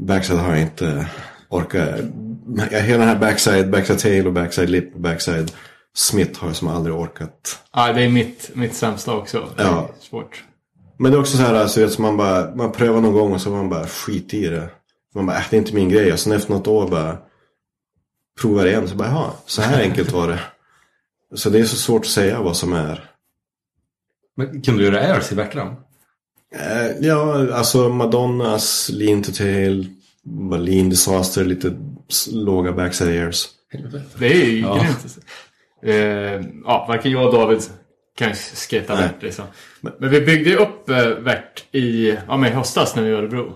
[0.02, 1.08] Backside har jag inte
[1.50, 1.90] orkat.
[2.72, 5.52] Jag, hela den här backside, backside tail och backside lip och backside
[5.96, 7.60] Smith har jag som aldrig orkat.
[7.74, 9.50] Ja, det är mitt, mitt sämsta också.
[9.58, 9.90] Det är Ja.
[10.00, 10.44] svårt.
[11.00, 13.42] Men det är också så här, alltså, att man bara, man prövar någon gång och
[13.42, 14.70] så man bara skit i det.
[15.16, 16.14] Man bara, äh, det är inte min grej.
[16.14, 17.18] Och sen efter något år bara
[18.42, 18.88] provar det igen.
[18.88, 20.40] Så bara, jaha, så här enkelt var det.
[21.36, 23.10] Så det är så svårt att säga vad som är.
[24.36, 25.68] Men kan du göra airs i Värtram?
[26.56, 29.88] Eh, ja, alltså Madonnas Lean to Tail,
[30.24, 31.74] bara Lean Disaster, lite
[32.32, 33.48] låga backside airs.
[34.20, 34.76] Det är ju Ja.
[34.76, 35.18] grymt.
[35.84, 35.94] Eh,
[36.66, 37.62] ja, varken jag och David
[38.18, 39.04] kan skata Nej.
[39.04, 39.46] värt liksom.
[40.00, 43.22] Men vi byggde ju upp eh, värt i, ja, men höstas när vi var i
[43.22, 43.54] Örebro.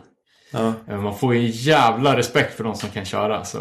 [0.51, 0.73] Ja.
[0.89, 3.45] Eh, Man får ju en jävla respekt för de som kan köra.
[3.45, 3.57] Så.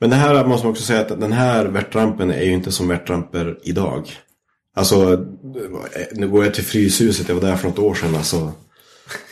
[0.00, 2.88] Men det här måste man också säga att den här värtrampen är ju inte som
[2.88, 4.10] värtramper idag.
[4.76, 5.24] Alltså,
[6.12, 8.14] nu går jag till Fryshuset, jag var där för något år sedan.
[8.16, 8.52] Alltså,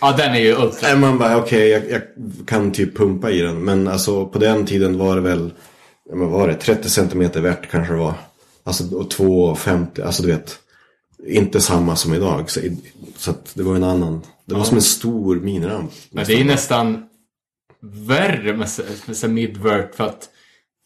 [0.00, 0.96] Ja, den är ju ultra.
[0.96, 2.02] Man bara okej, jag, jag
[2.46, 3.64] kan typ pumpa i den.
[3.64, 5.50] Men alltså på den tiden var det väl,
[6.12, 8.14] vad var det, 30 centimeter värt kanske det var.
[8.64, 10.56] Alltså och 2,50, alltså du vet.
[11.26, 12.50] Inte samma som idag.
[12.50, 12.60] Så,
[13.16, 15.92] så det var en annan, det var som en stor miniramp.
[16.10, 17.06] Men det är nästan
[17.82, 18.68] värre med,
[19.22, 20.28] med midvert för att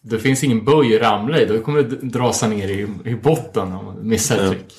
[0.02, 1.46] det finns ingen böj att ramla i.
[1.46, 4.50] Då kommer det drasa ner i, i botten om man missar ett Ja.
[4.50, 4.74] trick.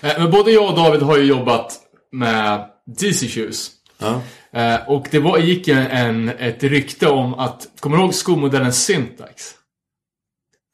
[0.00, 1.78] Eh, Men både jag och David har ju jobbat
[2.12, 3.70] med DC Shoes.
[3.98, 4.20] Ja.
[4.52, 9.54] Eh, Och det var, gick en, ett rykte om att, kommer du ihåg skomodellen Syntax?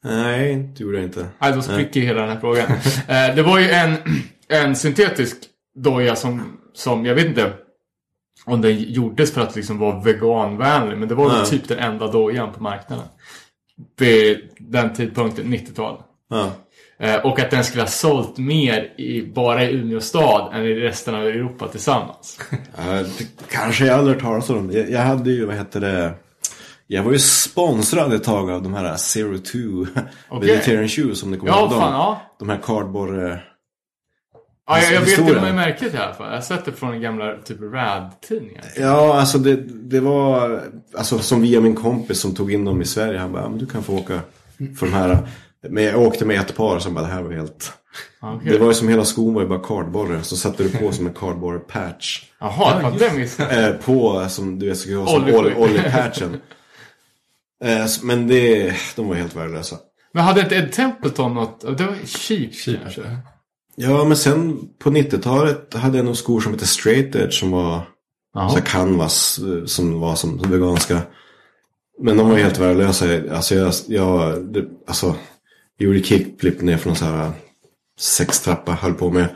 [0.03, 1.27] Nej, det gjorde jag inte.
[1.39, 2.65] Nej, då spricker hela den här frågan.
[3.07, 3.95] Eh, det var ju en,
[4.47, 5.37] en syntetisk
[5.75, 7.53] doja som, som, jag vet inte
[8.45, 11.45] om den gjordes för att liksom vara veganvänlig, men det var Nej.
[11.45, 13.05] typ den enda dojan på marknaden.
[13.99, 16.01] Vid den tidpunkten, 90-tal.
[16.29, 16.51] Ja.
[16.99, 20.73] Eh, och att den skulle ha sålt mer i, bara i Umeå stad än i
[20.73, 22.39] resten av Europa tillsammans.
[23.49, 24.71] Kanske jag aldrig hört talas om.
[24.71, 26.13] Jag, jag hade ju, vad heter det?
[26.91, 29.85] Jag var ju sponsrad ett tag av de här Zero Two
[30.29, 30.49] Okej.
[30.49, 31.79] Vegetarian Shoes om ni kommer Ja, ihåg dem.
[31.79, 32.21] fan, ja.
[32.39, 33.09] De här cardboard...
[33.23, 33.35] eh,
[34.67, 36.27] Ja, jag, jag vet det med märket i alla fall.
[36.27, 38.63] Jag har sett det från gamla typ RAD-tidningar.
[38.77, 39.55] Ja, alltså det,
[39.89, 40.61] det var
[40.97, 43.19] alltså, som via min kompis som tog in dem i Sverige.
[43.19, 44.19] Han bara, "Ja, men du kan få åka
[44.79, 45.17] för de här.
[45.69, 47.73] Men jag åkte med ett par som bara, det här var helt...
[48.21, 48.51] Okej.
[48.51, 50.09] Det var ju som hela skon var ju bara cardboard.
[50.21, 52.23] Så satte du på som en cardboard patch.
[52.39, 53.69] Jaha, ja, det missade jag.
[53.69, 56.39] Eh, på som du vet, så som Oljeskydd.
[57.63, 59.75] Eh, men det, de var helt värdelösa.
[60.13, 61.61] Men hade inte Ed Templeton något?
[61.77, 63.01] Det var cheap, kanske.
[63.75, 67.81] Ja, men sen på 90-talet hade jag nog skor som hette Straight Edge som var
[68.33, 68.49] Jaha.
[68.49, 71.01] så här canvas eh, som var som veganska.
[72.01, 73.05] Men de var helt värdelösa.
[73.31, 75.15] Alltså jag, jag det, alltså,
[75.77, 77.31] jag gjorde kickflip ner från en sån här
[77.99, 79.27] sextrappa, höll på med.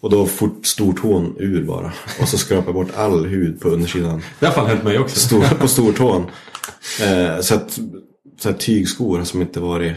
[0.00, 1.92] Och då fort stortån ur bara.
[2.20, 4.22] Och så skrapade jag bort all hud på undersidan.
[4.40, 5.20] Det har fan hänt mig också.
[5.20, 6.26] Stor, på stortån.
[7.02, 7.78] Eh, så att
[8.38, 9.96] så här tygskor som inte varit...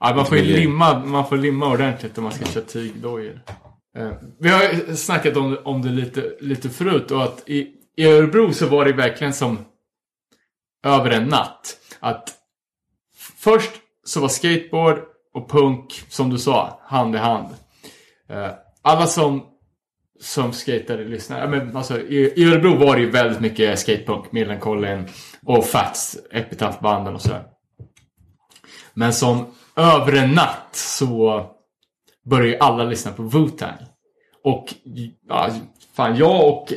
[0.00, 3.40] Ja, man får ju limma, man får limma ordentligt om man ska köra tygdojor.
[3.96, 8.52] Eh, vi har snackat om, om det lite, lite förut och att i, i Örebro
[8.52, 9.58] så var det verkligen som
[10.84, 11.76] över en natt.
[12.00, 12.34] Att
[13.36, 13.70] först
[14.04, 14.98] så var skateboard
[15.34, 17.54] och punk, som du sa, hand i hand.
[18.28, 18.50] Eh,
[18.82, 19.46] alla som,
[20.20, 21.48] som skatade lyssnade.
[21.48, 24.32] Men alltså, i, I Örebro var det ju väldigt mycket skatepunk.
[24.32, 25.04] Millencolin
[25.46, 27.44] och Fats, Epitaph-banden och sådär.
[28.94, 31.46] Men som över en natt så
[32.24, 33.86] började ju alla lyssna på Wu-Tang.
[34.44, 34.74] Och
[35.28, 35.50] ja,
[35.94, 36.72] fan, jag och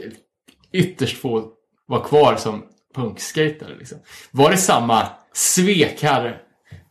[0.72, 1.52] ytterst få
[1.86, 2.64] var kvar som
[2.96, 3.76] punkskatare.
[3.80, 3.98] Liksom.
[4.32, 6.42] Var det samma svek här,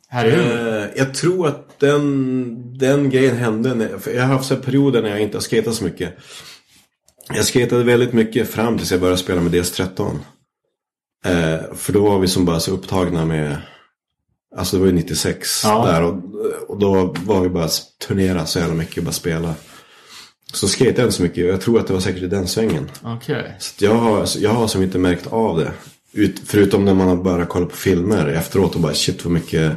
[0.09, 3.75] här i eh, jag tror att den, den grejen hände.
[3.75, 6.15] När, jag har haft så perioder när jag inte har skatat så mycket.
[7.35, 10.19] Jag skatade väldigt mycket fram tills jag började spela med DS13.
[11.25, 13.57] Eh, för då var vi som bara så upptagna med
[14.57, 15.87] Alltså det var ju 96 Ja.
[15.87, 16.15] där och,
[16.69, 17.69] och då var vi bara
[18.09, 19.55] turnera så jävla mycket och bara spela.
[20.53, 22.91] Så skejtade jag inte så mycket jag tror att det var säkert i den svängen.
[23.03, 23.57] Okej.
[23.59, 25.73] Så jag, har, jag har som inte märkt av det.
[26.13, 29.73] Ut, förutom när man har börjat kolla på filmer efteråt och bara shit vad mycket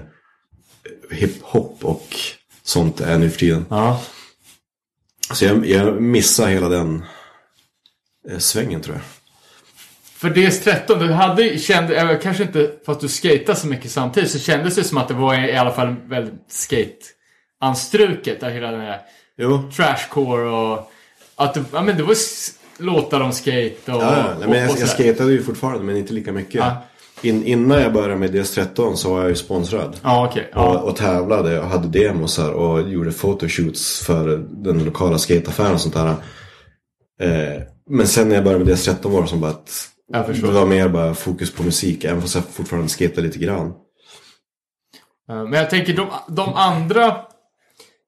[1.12, 2.16] hiphop och
[2.64, 3.66] sånt är nu för tiden.
[3.70, 4.02] Ja.
[5.34, 7.04] Så jag, jag missar hela den
[8.30, 9.04] eh, svängen tror jag.
[10.16, 14.32] För DS13, du hade, kände, eh, kanske inte för att du skatade så mycket samtidigt,
[14.32, 18.44] så kändes det som att det var i alla fall väldigt skate-anstruket.
[18.44, 19.02] Hela den här
[19.38, 20.92] Jo, trashcore och
[21.36, 22.16] att det, ja, men det var
[22.78, 24.04] låtar om skate och...
[24.04, 24.36] ja, ja.
[24.40, 26.56] Nej, men jag, och, jag skatade ju fortfarande men inte lika mycket.
[26.56, 26.78] Ja.
[27.22, 29.98] In, innan jag började med DS13 så var jag ju sponsrad.
[30.04, 30.52] Ja, okej.
[30.54, 35.94] Och, och tävlade och hade demosar och gjorde photoshoots för den lokala skateaffären och sånt
[35.94, 36.16] där.
[37.22, 40.48] Eh, men sen när jag började med DS13 var det som bara att Jag förstår.
[40.48, 42.04] det var mer bara fokus på musik.
[42.04, 43.68] Även fast jag fortfarande skatade lite grann.
[45.30, 47.22] Eh, Men jag tänker de, de andra...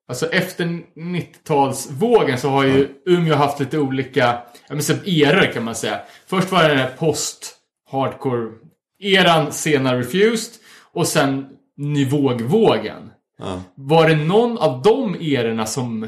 [0.09, 5.63] Alltså efter 90-talsvågen så har ju Umeå haft lite olika ja, men så eror kan
[5.63, 6.01] man säga.
[6.27, 10.53] Först var det den här post-hardcore-eran, senare Refused.
[10.93, 11.45] Och sen
[11.77, 13.11] nivågvågen.
[13.37, 13.61] Ja.
[13.75, 16.07] Var det någon av de erorna som,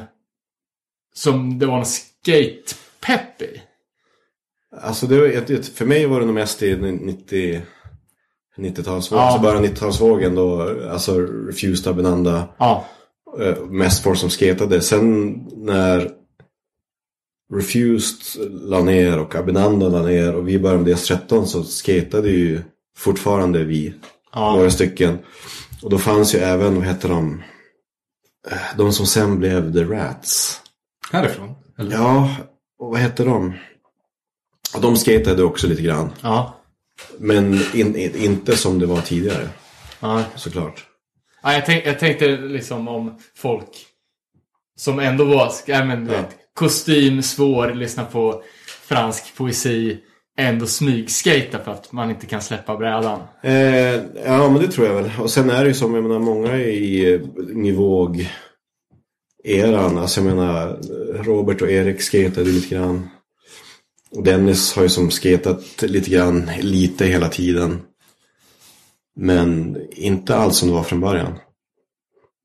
[1.13, 3.61] som det var någon skate-pepp i?
[4.82, 7.61] Alltså det var, ett- för mig var det nog mest i 90
[8.57, 9.22] 90-talsvågen.
[9.24, 9.32] Ja.
[9.36, 12.47] Så bara 90-talsvågen då, alltså Refused Abinanda.
[12.57, 12.86] Ja.
[13.41, 14.82] eh, Mest folk som skatade.
[14.82, 16.11] Sen när
[17.53, 22.61] Refused la ner och Abinanda la ner och vi började med DS13 så skatade ju
[22.97, 23.93] fortfarande vi.
[24.34, 24.55] Ja.
[24.55, 25.17] Några stycken.
[25.84, 27.43] Och då fanns ju även, vad heter de?
[28.51, 30.61] Eh, De som sen blev The Rats.
[31.11, 31.55] Härifrån?
[31.78, 31.91] Eller?
[31.95, 32.36] Ja,
[32.80, 33.53] och vad hette de?
[34.82, 36.09] De skatade också lite grann.
[36.22, 36.55] Ja.
[37.17, 39.49] Men in, in, inte som det var tidigare,
[39.99, 40.24] ja.
[40.36, 40.86] såklart.
[41.43, 43.70] Ja, jag, tänk, jag tänkte liksom om folk
[44.80, 46.11] som ändå var ja, men, Ja.
[46.11, 48.43] vet, kostym, svår, lyssna på
[48.88, 49.97] fransk poesi,
[50.39, 53.20] ändå smygskata för att man inte kan släppa brädan.
[53.43, 53.95] Eh,
[54.26, 55.11] ja, men det tror jag väl.
[55.20, 57.22] Och sen är det ju som, jag menar, många i eh,
[57.55, 58.30] nivåg
[59.43, 59.97] eran.
[59.97, 60.80] Alltså jag menar,
[61.24, 63.09] Robert och Erik skatade lite grann.
[64.12, 67.82] Och Dennis har ju som skatat lite grann, lite hela tiden.
[69.16, 71.39] Men inte alls som det var från början.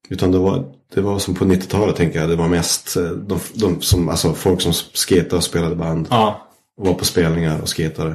[0.08, 2.28] Utan det var, det var som på 90-talet tänker jag.
[2.28, 6.06] Det var mest eh, de, de som, alltså folk som skatade och spelade band.
[6.10, 6.48] Ja.
[6.76, 8.10] Och var på spelningar och skatade.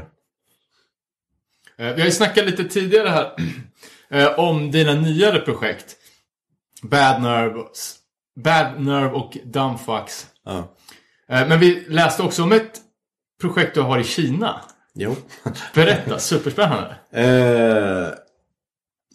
[1.78, 3.32] Eh, Vi har ju snackat lite tidigare här
[4.10, 5.96] eh, om dina nyare projekt.
[6.82, 7.64] Bad Nerve,
[8.44, 10.28] Bad Nerve och Dumbfucks.
[10.46, 10.76] Ja.
[11.28, 12.82] Men vi läste också om ett
[13.42, 14.62] projekt du har i Kina.
[14.96, 15.16] Jo.
[15.76, 16.96] Berätta, superspännande.
[17.14, 18.08] Eh,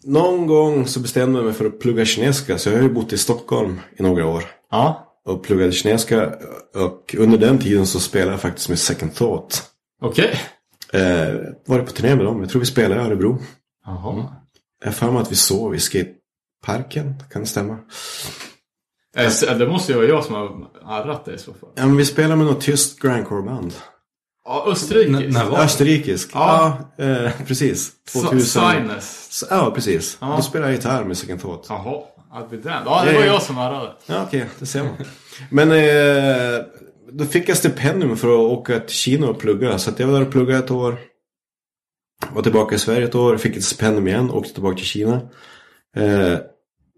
[0.03, 2.57] någon gång så bestämde jag mig för att plugga kinesiska.
[2.57, 4.43] Så jag har ju bott i Stockholm i några år.
[4.71, 6.31] Ja, Och pluggade kinesiska.
[6.75, 9.63] Och under den tiden så spelade jag faktiskt med Second Thought.
[10.01, 10.39] okej.
[10.93, 11.33] Eh,
[11.65, 12.39] var på turné med dem.
[12.41, 13.37] Jag tror vi spelade i Örebro.
[13.85, 14.25] Jaha.
[14.79, 17.13] Jag har för mig att vi sov i skateparken.
[17.31, 17.77] Kan det stämma?
[19.17, 21.69] Eh, så Det måste ju vara jag som har arrat det i så fall.
[21.75, 23.73] Ja, men vi spelade med något tyst grindcore-band.
[24.45, 25.09] Ja, Österrike.
[25.09, 25.63] N- när var det?
[25.63, 26.29] Österrikisk.
[26.33, 26.77] Ja.
[26.97, 27.91] Ja, eh, precis.
[28.07, 28.61] Sa- 2000.
[28.71, 29.27] Sinus.
[29.31, 30.17] Så- Ja, precis.
[30.21, 30.33] Ja.
[30.37, 31.65] Då spelade jag gitarr med Second Thought.
[31.69, 32.01] Jaha.
[32.31, 32.71] Ja, det var
[33.05, 33.25] Ja, ja.
[33.25, 33.91] jag som arrade.
[34.05, 34.45] Ja, okej.
[34.59, 34.93] det ser man.
[35.49, 36.65] Men eh,
[37.11, 39.77] då fick jag stipendium för att åka till Kina och plugga.
[39.79, 40.97] Så att jag var där och pluggade ett år.
[42.33, 43.37] Var tillbaka i Sverige ett år.
[43.37, 44.31] Fick ett stipendium igen.
[44.31, 45.13] Åkte tillbaka till Kina.
[45.97, 46.37] Eh,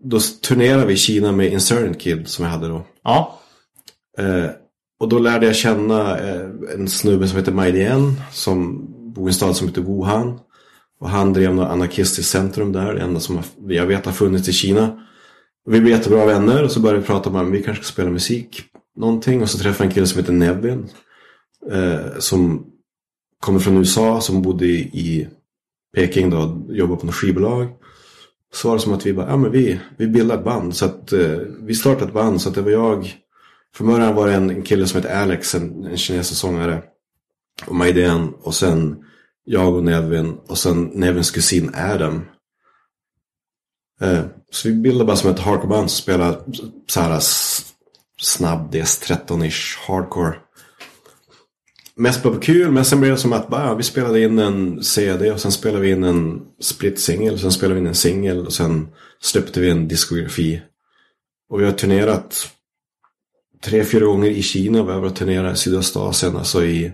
[0.03, 2.83] då turnerade vi i Kina med Insurgent Kid som jag hade då.
[3.03, 3.39] Ja.
[4.17, 4.45] Eh,
[4.99, 8.13] och då lärde jag känna eh, en snubbe som heter Mai Dien.
[8.31, 10.39] som bor i en stad som heter Wuhan.
[10.99, 14.53] Och han drev något anarkistiskt centrum där, det enda som jag vet har funnits i
[14.53, 15.07] Kina.
[15.65, 17.83] Och vi blev jättebra vänner och så började vi prata om ah, att vi kanske
[17.83, 18.63] ska spela musik.
[18.95, 20.89] Någonting och så träffade jag en kille som heter Nevin.
[21.71, 22.65] Eh, som
[23.39, 25.27] kommer från USA, som bodde i, i
[25.95, 27.67] Peking då, och jobbade på något skivbolag.
[28.53, 30.75] Så var det som att vi bara, ja men vi, vi bildade ett band.
[30.75, 33.13] Så att eh, vi startade ett band så att det var jag
[33.75, 36.83] från början var det en, kille som hette Alex, en, en kinesisk sångare.
[37.65, 39.03] Och Maiden och sen
[39.43, 42.25] jag och Nevin och sen Nevins kusin Adam.
[44.01, 46.39] Eh, så vi bildade bara som ett hardcore-band som spelade
[46.87, 47.21] så här
[48.21, 50.35] snabb DS13-ish hardcore.
[51.95, 54.83] Mest bara på kul, men sen blev det som att bara, vi spelade in en
[54.83, 58.53] CD och sen spelade vi in en split-singel, sen spelade vi in en singel och
[58.53, 58.87] sen
[59.21, 60.61] släppte vi en diskografi.
[61.49, 62.49] Och vi har turnerat
[63.61, 64.77] tre, fyra gånger i Kina.
[64.77, 66.91] Har varit turnerat i Sydostasien, alltså i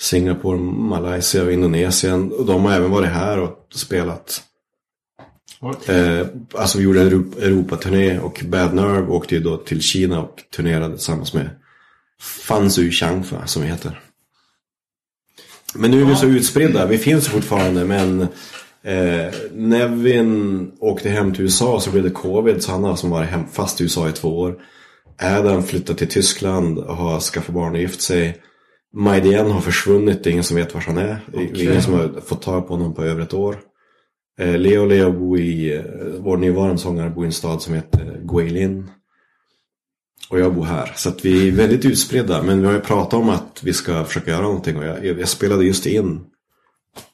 [0.00, 2.32] Singapore, Malaysia och Indonesien.
[2.32, 4.42] Och de har även varit här och spelat.
[5.86, 10.20] Eh, alltså vi gjorde en Europa- Europaturné och Bad Nerve åkte ju då till Kina
[10.20, 11.50] och turnerade tillsammans med
[12.20, 14.00] Fanzu Changfa som vi heter.
[15.74, 18.20] Men nu är vi så utspridda, vi finns fortfarande men
[18.82, 23.28] eh, Nevin åkte hem till USA så blev det covid så han har som varit
[23.28, 24.62] hem, fast i USA i två år.
[25.22, 28.42] Adam flyttade till Tyskland och har skaffat barn och gift sig.
[28.94, 31.20] Maidien har försvunnit, det är ingen som vet var han är.
[31.34, 33.60] Är ingen som har fått tag på honom på över ett år.
[34.40, 35.82] Eh, Leo Leo bor i, eh,
[36.18, 38.90] vår nuvarande sångare bor i en stad som heter Guilin.
[40.30, 40.92] Och jag bor här.
[40.96, 42.42] Så att vi är väldigt utspridda.
[42.42, 44.76] Men vi har ju pratat om att vi ska försöka göra någonting.
[44.76, 46.20] Och jag, jag spelade just in.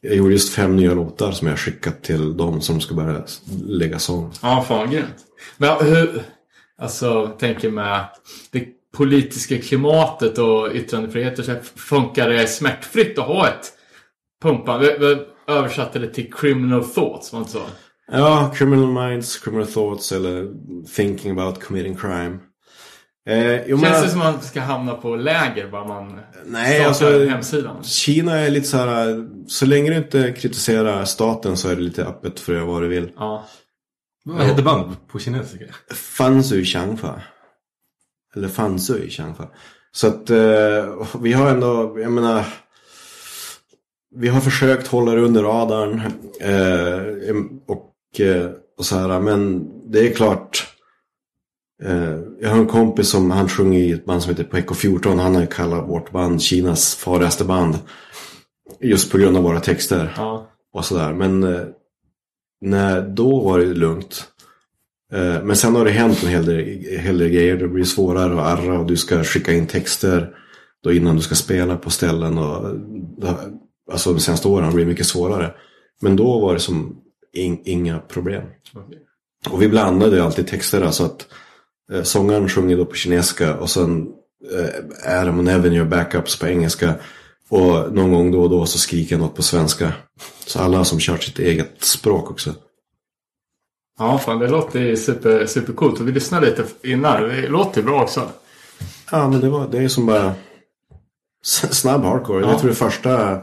[0.00, 3.22] Jag gjorde just fem nya låtar som jag skickat till dem som ska börja
[3.66, 4.30] lägga sång.
[4.42, 5.14] Ja, fan grymt.
[5.58, 6.22] Men hur,
[6.82, 8.04] alltså, tänker med
[8.50, 8.66] det
[8.96, 13.72] politiska klimatet och yttrandefrihet och så här, funkar det smärtfritt att ha ett
[14.42, 14.96] pumpande?
[15.00, 17.62] Vi, översatte det till criminal thoughts, var inte så?
[18.12, 20.48] Ja, criminal minds, criminal thoughts eller
[20.96, 22.38] thinking about committing crime.
[23.28, 27.26] Eh, Känns men, det som att man ska hamna på läger bara man Nej, alltså-
[27.26, 27.84] hemsidan?
[27.84, 32.04] Kina är lite så här, så länge du inte kritiserar staten så är det lite
[32.04, 33.12] öppet för att göra vad du vill.
[33.16, 33.44] Ja.
[34.28, 35.64] Vad heter band på kinesiska?
[35.94, 37.22] Fanzu Changfa.
[38.34, 39.48] Eller Fanzu Changfa.
[39.92, 42.44] Så att eh, vi har ändå, jag menar.
[44.14, 46.00] Vi har försökt hålla det under radarn.
[46.40, 50.66] Eh, och, eh, och så här, men det är klart.
[51.82, 55.18] Eh, jag har en kompis som han sjunger i ett band som heter Peko 14.
[55.18, 57.78] Han har ju kallat vårt band Kinas farligaste band.
[58.80, 60.50] Just på grund av våra texter ja.
[60.72, 61.12] och sådär.
[61.12, 61.66] Men eh,
[62.60, 64.24] när, då var det lugnt.
[65.12, 66.64] Eh, men sen har det hänt en hel del,
[67.00, 67.56] hel del grejer.
[67.56, 70.30] Det blir svårare att arra och du ska skicka in texter
[70.82, 72.38] då innan du ska spela på ställen.
[72.38, 72.74] Och,
[73.18, 73.36] det-
[73.92, 75.54] alltså de senaste åren har det mycket svårare.
[76.00, 76.96] Men då var det som
[77.32, 78.44] in, inga problem.
[79.50, 80.82] Och vi blandade alltid texter.
[80.82, 81.26] Alltså att
[81.92, 84.08] eh, sångaren sjunger då på kinesiska och sen
[84.52, 86.94] eh, Adam och Nevin gör backups på engelska.
[87.48, 89.92] Och någon gång då och då så skriker jag något på svenska.
[90.46, 92.54] Så alla har som kört sitt eget språk också.
[93.98, 96.00] Ja, fan det låter ju super, supercoolt.
[96.00, 97.22] Och vi lyssnade lite innan.
[97.22, 98.28] Det låter bra också.
[99.10, 100.34] Ja, men det, var, det är som bara
[101.44, 102.42] snabb hardcore.
[102.42, 102.50] Ja.
[102.50, 103.40] Jag tror det första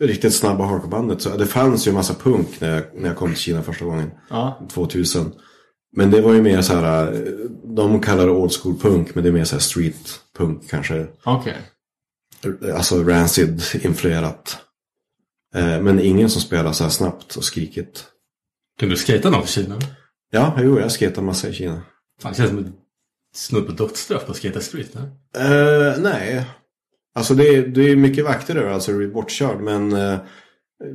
[0.00, 1.22] riktigt snabba hardcorebandet.
[1.22, 3.84] Så det fanns ju en massa punk när jag, när jag kom till Kina första
[3.84, 4.10] gången.
[4.30, 4.68] Ja.
[4.72, 5.32] 2000.
[5.96, 7.18] Men det var ju mer så här, eh,
[7.64, 11.06] de kallar det old school punk, men det är mer så här street punk kanske.
[11.24, 11.56] Okej.
[12.74, 14.58] Alltså Rancid-influerat.
[15.54, 18.04] Eh, Men ingen som spelar så här snabbt och skrikigt.
[18.80, 19.78] Kan du skata någon för Kina?
[20.30, 21.82] Ja, jo, jag skatar massa i Kina.
[22.22, 22.72] Fan, det känns som ett
[23.34, 24.90] snudd på dödsstraff på Skate Street?
[24.94, 25.04] Nej?
[25.46, 26.44] Eh, nej.
[27.14, 29.60] Alltså det är, det är mycket vakter där, alltså du blir bortkörd.
[29.60, 30.18] Men eh,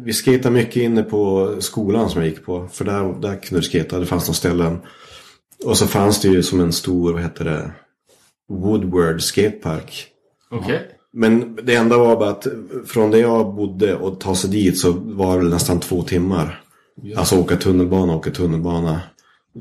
[0.04, 2.68] vi skatade mycket inne på skolan som jag gick på.
[2.68, 4.80] För där, där kunde du skata, det fanns några ställen.
[5.66, 7.72] Och så fanns det ju som en stor, vad heter det,
[8.50, 10.08] Woodward skatepark.
[10.52, 10.90] Okej.
[11.14, 12.48] Men det enda var bara att
[12.86, 16.64] från där jag bodde och ta sig dit så var det nästan två timmar.
[17.16, 19.02] Alltså åka tunnelbana, åka tunnelbana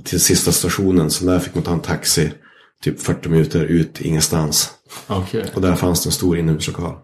[0.05, 1.11] till sista stationen.
[1.11, 2.33] Så där fick man ta en taxi
[2.83, 4.71] typ 40 minuter ut ingenstans.
[5.07, 5.45] Okej.
[5.55, 6.95] Och där fanns det en stor inomhuslokal.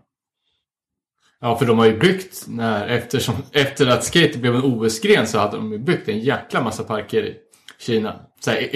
[1.40, 5.38] Ja, för de har ju byggt när, eftersom, efter att skate blev en OS-gren så
[5.38, 7.36] hade de ju byggt en jäkla massa parker i
[7.78, 8.20] Kina.
[8.40, 8.74] Så här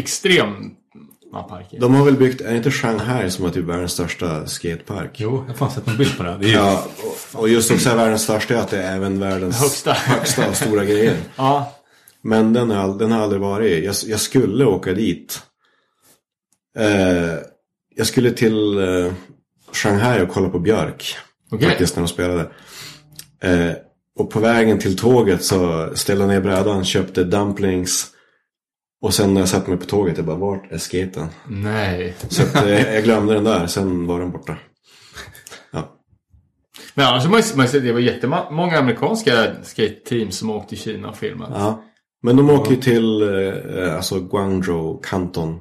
[1.38, 1.80] parker.
[1.80, 5.10] De har väl byggt, är det inte Shanghai som är typ världens största skatepark?
[5.20, 6.36] Jo, jag har fan sett en bild på det.
[6.40, 6.52] det ju...
[6.52, 6.86] Ja,
[7.32, 9.92] och, och just också världens största är att det är även världens Högsta.
[9.92, 11.16] högsta och stora grejer.
[11.36, 11.74] Ja,
[12.22, 13.84] Men den har, den har aldrig varit.
[13.84, 15.42] Jag, jag skulle åka dit.
[16.78, 17.34] Eh,
[17.96, 19.12] jag skulle till eh,
[19.72, 21.16] Shanghai och kolla på Björk.
[21.50, 21.68] Okej.
[21.68, 22.40] Faktiskt när de spelade.
[23.42, 23.72] Eh,
[24.18, 28.06] och på vägen till tåget så ställde jag ner brädan, köpte dumplings.
[29.02, 31.26] Och sen när jag satte mig på tåget, jag bara, vart är skaten?
[31.48, 32.14] nej.
[32.28, 34.56] Så att, eh, jag glömde den där, sen var den borta.
[35.70, 35.96] Ja.
[36.94, 39.32] Men annars har man ju man sett, det var jättemånga amerikanska
[39.62, 41.48] skate-team som åkte till Kina och filmat.
[41.54, 41.84] ja.
[42.22, 45.60] Men de åker ju till eh, alltså Guangzhou, Kanton.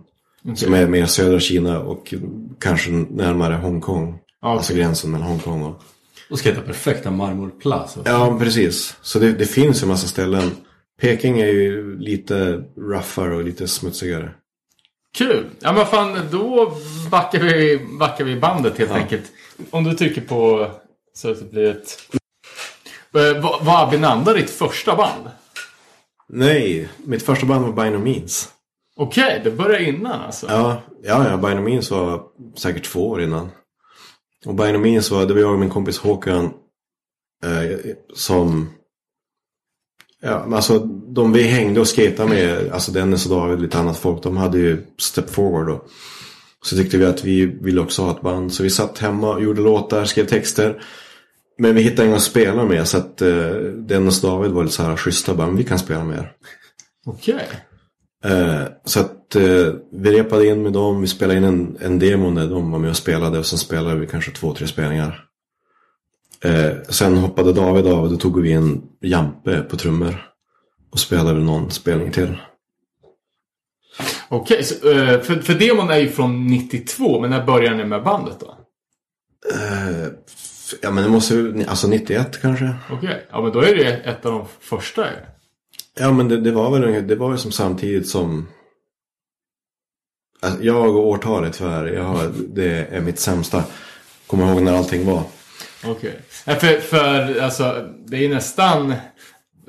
[0.55, 2.13] Som är mer södra Kina och
[2.59, 4.19] kanske närmare Hongkong.
[4.41, 5.81] Ja, Alltså gränsen mellan Hongkong och...
[6.31, 7.97] Och skata perfekta marmorplass.
[8.05, 8.97] Ja, precis.
[9.01, 10.51] Så det, det finns ju en massa ställen.
[10.99, 14.31] Peking är ju lite roughare och lite smutsigare.
[15.17, 15.49] Kul!
[15.59, 16.73] Ja men fan, då
[17.11, 19.31] backar vi, backar vi bandet helt enkelt.
[19.69, 20.71] Om du trycker på
[21.13, 21.99] så att det blir ett...
[23.15, 25.29] Eh, Var, var Abinanda ditt första band?
[26.29, 28.49] Nej, mitt första band var By No Means.
[28.95, 30.47] Okej, det började innan alltså.
[30.49, 32.23] Ja, ja, ja By No Means var
[32.57, 33.49] säkert två år innan.
[34.45, 36.53] Och By No Means var, det var jag och min kompis Håkan
[37.43, 37.79] eh,
[38.13, 38.69] som...
[40.21, 43.79] Ja, men alltså de vi hängde och skatade med, alltså Dennis och David och lite
[43.79, 45.83] annat folk, de hade ju Step Forward då.
[46.61, 48.53] Så tyckte vi att vi ville också ha ett band.
[48.53, 50.81] Så vi satt hemma och gjorde låtar, skrev texter.
[51.57, 54.75] Men vi hittade ingen att spela med så att eh, Dennis och David var lite
[54.75, 56.31] så här schyssta bara, men vi kan spela med er.
[57.05, 57.49] Okej.
[58.25, 62.29] Eh, så att eh, vi repade in med dem, vi spelade in en, en demo
[62.29, 65.28] när de var med och spelade och sen spelade vi kanske två, tre spelningar.
[66.43, 70.25] Eh, sen hoppade David av och då tog vi in Jampe på trummor.
[70.91, 72.37] Och spelade någon spelning till.
[74.29, 78.03] Okej, så, eh, för, för demon är ju från 92, men när började ni med
[78.03, 78.55] bandet då?
[79.55, 80.07] Eh,
[80.81, 82.75] ja men det måste ju, alltså 91 kanske.
[82.91, 85.17] Okej, ja men då är det ett av de första ju.
[85.99, 88.47] Ja men det, det var väl det var ju som samtidigt som
[90.39, 93.63] alltså, Jag och årtalet tyvärr, jag har, det är mitt sämsta.
[94.27, 95.23] Kommer ihåg när allting var.
[95.85, 96.19] Okej.
[96.45, 98.93] Ja, för, för alltså, det är nästan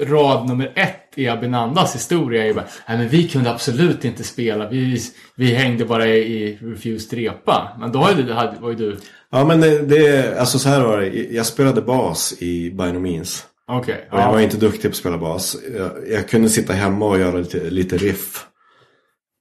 [0.01, 2.43] rad nummer ett i Abinandas historia.
[2.43, 4.69] Är ju bara, Nej, men vi kunde absolut inte spela.
[4.69, 5.01] Vi,
[5.37, 7.77] vi hängde bara i Refused repa.
[7.81, 8.97] Men då var ju du...
[9.33, 11.09] Ja men det, det alltså så här var det.
[11.31, 13.47] Jag spelade bas i By No Means.
[13.69, 14.09] Okej.
[14.13, 15.57] Och jag var inte duktig på att spela bas.
[15.77, 18.47] Jag, jag kunde sitta hemma och göra lite, lite riff.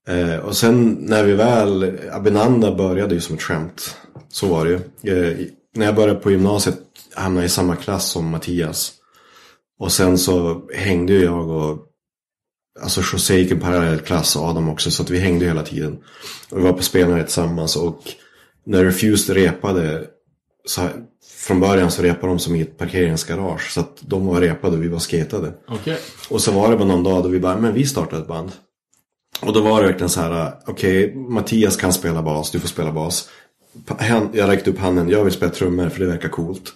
[0.08, 3.96] Eh, och sen när vi väl, Abinanda började ju som ett skämt.
[4.30, 5.30] Så var det ju.
[5.30, 5.38] Eh,
[5.76, 6.80] när jag började på gymnasiet
[7.16, 8.94] hamnade jag i samma klass som Mattias.
[9.80, 11.86] Och sen så hängde jag och
[12.82, 15.98] Alltså José gick en parallell klass och Adam också så att vi hängde hela tiden.
[16.50, 18.04] Och vi var på spelningar tillsammans och
[18.66, 20.08] när Refused repade
[20.66, 20.92] så här,
[21.48, 23.72] från början så repade de som i ett parkeringsgarage.
[23.72, 25.54] Så att de var repade och vi var skatade.
[25.68, 25.98] Okej.
[26.30, 28.52] Och så var det bara någon dag då vi bara, men vi startar ett band.
[29.42, 32.92] Och då var det verkligen så här, okej, Mattias kan spela bas, du får spela
[32.92, 33.30] bas.
[34.34, 36.74] Jag räckte upp handen, jag vill spela trummor för det verkar coolt.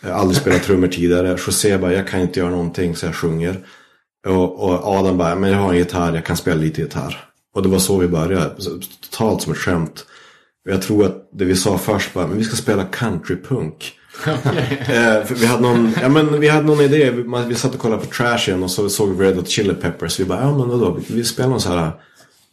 [0.00, 1.28] Jag har aldrig spelat trummor tidigare.
[1.28, 3.66] José bara, jag kan inte göra någonting så jag sjunger.
[4.26, 7.28] Och, och Adam bara, men jag har en gitarr, jag kan spela lite gitarr.
[7.54, 8.54] Och det var så vi började,
[9.10, 10.06] totalt som ett skämt.
[10.64, 13.92] Jag tror att det vi sa först var, men vi ska spela countrypunk.
[14.88, 17.10] Eh, vi, hade någon, ja, men vi hade någon idé.
[17.10, 19.74] Vi, man, vi satt och kollade på Trashen och så såg vi Red Hot Chili
[19.74, 20.20] Peppers.
[20.20, 21.92] Vi bara, ja men vadå, vi, vi spelar någon så här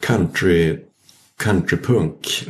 [0.02, 0.80] country,
[1.44, 2.50] countrypunk.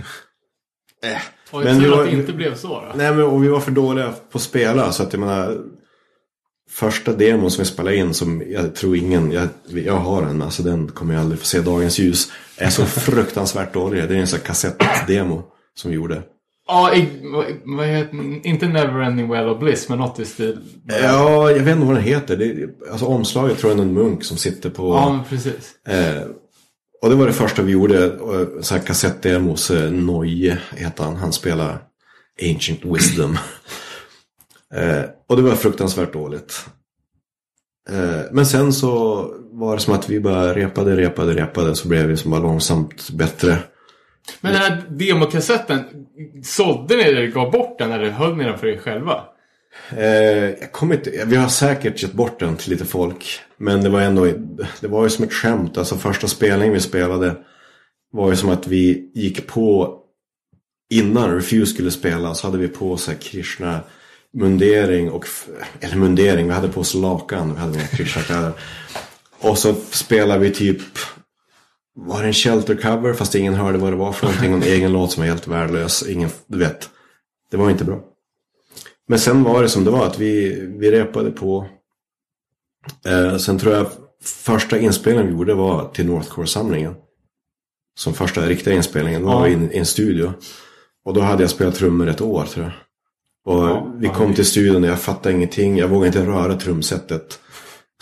[1.03, 1.17] Eh.
[1.51, 2.91] Och Men tur var- att det inte blev så då.
[2.95, 5.57] Nej men och vi var för dåliga på att spela så att jag menar
[6.69, 10.63] Första demon som vi spelade in som jag tror ingen, jag, jag har den alltså
[10.63, 12.31] den kommer jag aldrig få se dagens ljus.
[12.57, 14.09] Är så fruktansvärt dålig.
[14.09, 15.43] Det är en sån här kassettdemo
[15.75, 16.23] som vi gjorde.
[16.67, 16.91] Ja,
[17.33, 17.45] vad,
[17.77, 20.59] vad heter Inte Neverending Well of Bliss, men något i stil.
[21.03, 22.37] Ja, jag vet inte vad den heter.
[22.37, 25.71] Det, är- alltså omslaget tror jag är en munk som sitter på Ja, men precis.
[25.87, 26.21] Eh,
[27.01, 28.11] och det var det första vi gjorde.
[28.11, 29.71] och Så här kassettdemos.
[29.71, 31.15] eh, Noje heter han.
[31.15, 31.77] Han spelar
[32.41, 33.37] Ancient Wisdom.
[34.75, 36.65] eh, och det var fruktansvärt dåligt.
[37.89, 41.75] Eh, men sen så var det som att vi bara repade, repade, repade.
[41.75, 43.57] Så blev vi som bara långsamt bättre.
[44.41, 45.79] Men den här demokassetten,
[46.43, 49.23] sålde ni eller gav bort den eller höll ni den för er själva?
[49.97, 50.05] Eh,
[50.49, 53.39] jag kommer inte, vi har säkert gett bort den till lite folk.
[53.61, 54.25] Men det var ändå,
[54.79, 55.77] det var ju som ett skämt.
[55.77, 57.35] Alltså första spelningen vi spelade
[58.11, 59.97] var ju som att vi gick på
[60.89, 63.79] innan Refuse skulle spela så hade vi på oss Krishna
[64.33, 65.25] mundering och,
[65.79, 68.51] eller mundering, vi hade på oss lakan, vi hade inga Krishna kläder.
[69.39, 70.81] Och så spelade vi typ,
[71.95, 74.91] var det en shelter cover fast ingen hörde vad det var för någonting, en egen
[74.91, 76.89] låt som var helt värdelös, ingen, du vet.
[77.51, 77.99] Det var inte bra.
[79.07, 81.67] Men sen var det som det var, att vi, vi repade på.
[83.05, 83.87] Eh, sen tror jag
[84.23, 86.95] första inspelningen vi gjorde var till Northcore-samlingen.
[87.99, 89.53] Som första riktiga inspelningen, var Ja.
[89.71, 90.33] i en, studio.
[91.05, 92.73] Och då hade jag spelat trummor ett år tror jag.
[93.55, 95.77] Och Ja, vi kom till studion och jag fattade ingenting.
[95.77, 97.39] Jag vågade inte röra trumsetet.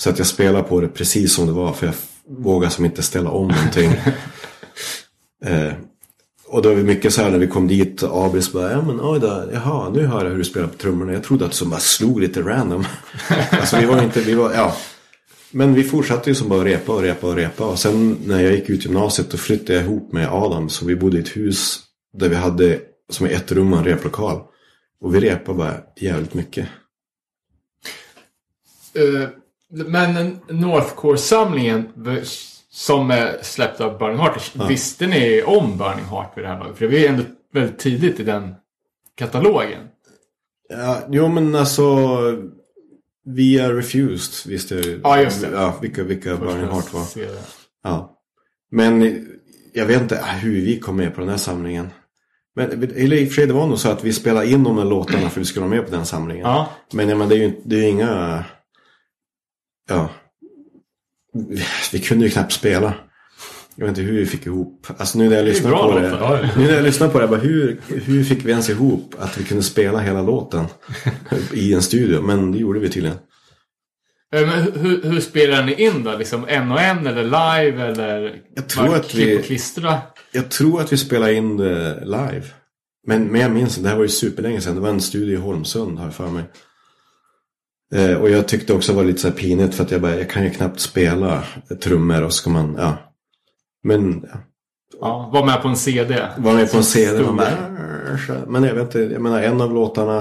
[0.02, 1.74] Så att jag spelade på det precis som det var.
[1.74, 1.96] För jag
[2.28, 3.92] vågade som inte ställa om någonting.
[5.46, 5.74] eh,
[6.50, 8.04] och då var vi mycket så här när vi kom dit.
[8.04, 11.14] Abris bara, ja men oj då, jaha, nu hör jag hur du spelar på trummorna.
[11.14, 12.86] Jag trodde att du som bara slog lite random.
[13.52, 14.76] alltså vi var inte, vi var, ja.
[15.52, 17.66] Men vi fortsatte ju som bara repa och repa och repa.
[17.66, 20.70] Och sen när jag gick ut gymnasiet då flyttade jag ihop med Adam.
[20.70, 21.80] Så vi bodde i ett hus
[22.14, 22.80] där vi hade
[23.10, 24.42] som i ett rum och en replokal.
[25.02, 26.68] Och vi repade bara jävligt mycket.
[28.94, 29.30] Eh,
[29.70, 31.90] men Northcore-samlingen
[32.80, 36.78] som är släppt av Burning Heart, visste ni om Burning Heart vid det här laget?
[36.78, 37.24] För det var ju ändå
[37.54, 38.56] väldigt tidigt i den
[39.16, 39.82] katalogen.
[40.70, 42.08] Ja, jo men alltså
[43.26, 45.50] via Refused visste jag ju Ja, just det.
[45.54, 47.04] Ja, vilka, vilka Burning Heart var.
[47.84, 48.20] Ja.
[48.72, 49.26] Men
[49.74, 51.90] jag vet inte hur vi kom med på den här samlingen.
[52.56, 54.76] Men eller i och för sig det var nog så att vi spelade in de
[54.76, 56.46] där låtarna för att vi skulle vara med på den samlingen.
[56.46, 56.70] Ja.
[56.94, 58.46] Men, ja, men det är ju det är inga...
[59.90, 60.10] Ja.
[61.92, 62.94] Vi kunde ju knappt spela.
[63.76, 64.88] Jag vet inte hur vi fick ihop.
[64.98, 66.50] Alltså nu när jag lyssnar på det.
[66.58, 69.44] Nu när jag lyssnar på det, bara, hur, hur fick vi ens ihop att vi
[69.44, 70.66] kunde spela hela låten
[71.54, 72.22] i en studio?
[72.22, 73.18] Men det gjorde vi tydligen.
[74.36, 76.18] Eh, Men hur, hur spelar ni in då?
[76.18, 78.36] Liksom en och en eller live eller?
[78.56, 79.98] Jag tror att vi- och klistra?
[80.32, 82.44] Jag tror att vi spelade in det live.
[83.08, 84.76] Men, men jag minns det här var ju superlänge sedan.
[84.76, 86.44] Det var en studio i Holmsund har jag för mig.
[87.96, 90.16] Eh, och jag tyckte också det var lite så här pinigt för att jag bara,
[90.16, 91.44] jag kan ju knappt spela
[91.84, 92.98] trummor och ska man, ja.
[93.84, 94.40] Men ja,
[95.02, 96.30] Ja, var med på en CD.
[96.38, 97.24] var med på en CD.
[97.24, 97.58] Man bara,
[98.48, 100.16] men jag vet inte, jag menar en av låtarna,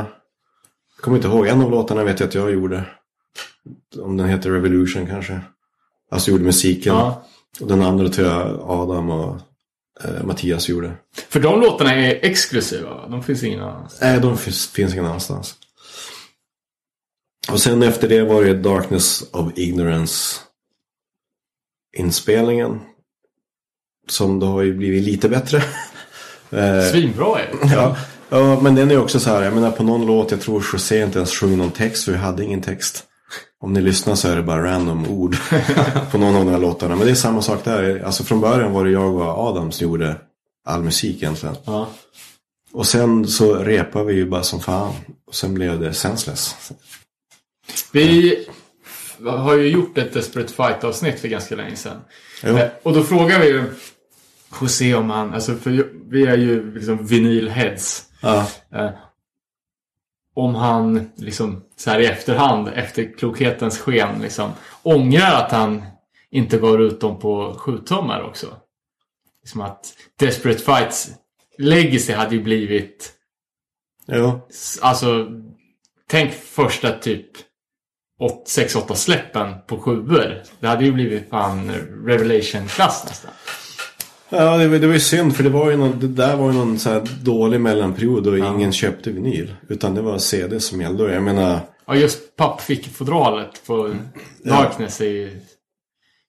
[0.97, 2.85] jag kommer inte ihåg, en av låtarna vet jag att jag gjorde.
[4.03, 5.41] Om den heter Revolution kanske.
[6.11, 6.95] Alltså gjorde musiken.
[6.95, 7.25] Ja.
[7.61, 9.37] Och den andra tror jag Adam och
[10.05, 10.93] eh, Mattias gjorde.
[11.29, 13.09] För de låtarna är exklusiva, va?
[13.09, 14.01] De finns ingen annanstans.
[14.01, 15.55] Nej, de finns, finns ingen annanstans.
[17.53, 20.41] Och sen efter det var det Darkness of Ignorance
[21.97, 22.81] inspelningen.
[24.09, 25.63] Som då har ju blivit lite bättre.
[26.51, 27.75] Eh, Svinbra är det.
[27.75, 27.97] ja.
[28.29, 29.43] ja, men den är också så här.
[29.43, 32.19] Jag menar på någon låt, jag tror José inte ens sjöng någon text för vi
[32.19, 33.05] hade ingen text.
[33.61, 35.37] Om ni lyssnar så är det bara random ord
[36.11, 36.97] på någon av de här låtarna.
[36.97, 38.03] Men det är samma sak där.
[38.05, 40.17] Alltså från början var det jag och Adam som gjorde
[40.65, 41.57] all musik egentligen.
[41.65, 41.89] Ja.
[42.73, 44.95] Och sen så repade vi ju bara som fan.
[45.27, 46.57] Och sen blev det senseless.
[47.93, 48.47] Vi
[49.25, 52.01] har ju gjort ett Desperate Fight-avsnitt för ganska länge sedan.
[52.45, 52.57] Jo.
[52.59, 53.64] Eh, Och då frågar vi ju
[54.61, 55.71] José om han, alltså för
[56.11, 58.05] vi är ju liksom vinylheads.
[58.23, 58.47] Ja.
[58.75, 58.91] Eh,
[60.35, 64.51] om han liksom så här i efterhand, efter klokhetens sken, liksom
[64.83, 65.83] ångrar att han
[66.31, 68.47] inte gav ut dem på 7-tummar också.
[69.43, 71.11] Liksom att Desperate Fights
[71.59, 73.12] legacy hade ju blivit
[74.07, 74.41] Jo.
[74.81, 75.27] Alltså,
[76.11, 77.27] tänk första typ
[78.21, 80.43] 6-8 släppen på sjuor.
[80.61, 81.71] Det hade ju blivit fan
[82.07, 83.31] Revelation-klass nästan.
[84.31, 86.47] Ja, det var, det var ju synd för det var ju någon, det där var
[86.53, 89.55] ju någon så här dålig mellanperiod och ingen köpte vinyl.
[89.69, 91.12] Utan det var CD som gällde.
[91.14, 93.95] Jag menar, Ja, just pappfickfodralet på
[94.45, 95.41] Darkness är ju...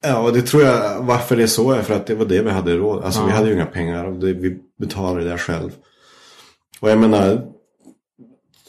[0.04, 2.42] ja och det tror jag varför det är så är för att det var det
[2.42, 3.04] vi hade råd.
[3.04, 3.36] Alltså vi Ja.
[3.36, 5.72] hade ju inga pengar och det, vi betalade det där själv.
[6.80, 7.42] Och jag menar,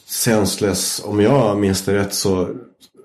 [0.05, 2.49] Senseless, om jag minns det rätt så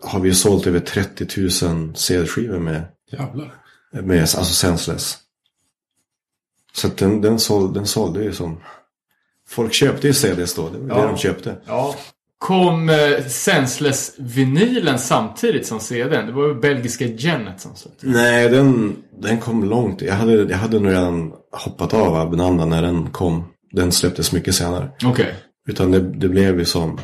[0.07, 2.83] har vi sålt över 30 000 CD-skivor med
[3.13, 3.55] Jävlar.
[3.93, 5.19] Med, alltså senseless.
[6.75, 8.61] Så att den, den, såld, den sålde ju som...
[9.49, 11.03] Folk köpte ju CDs då, det var Ja.
[11.03, 11.57] det de köpte.
[11.67, 11.95] Ja.
[12.39, 16.27] kom eh, Senseless-vinylen samtidigt som CDn?
[16.27, 20.03] Det var ju belgiska Genet som sa Nej, den, den kom långt.
[20.03, 23.45] Jag hade, jag hade nog redan hoppat av Abinanda när den kom.
[23.73, 24.89] Den släpptes mycket senare.
[25.05, 25.35] Okej.
[25.69, 26.99] Utan det, det blev ju som...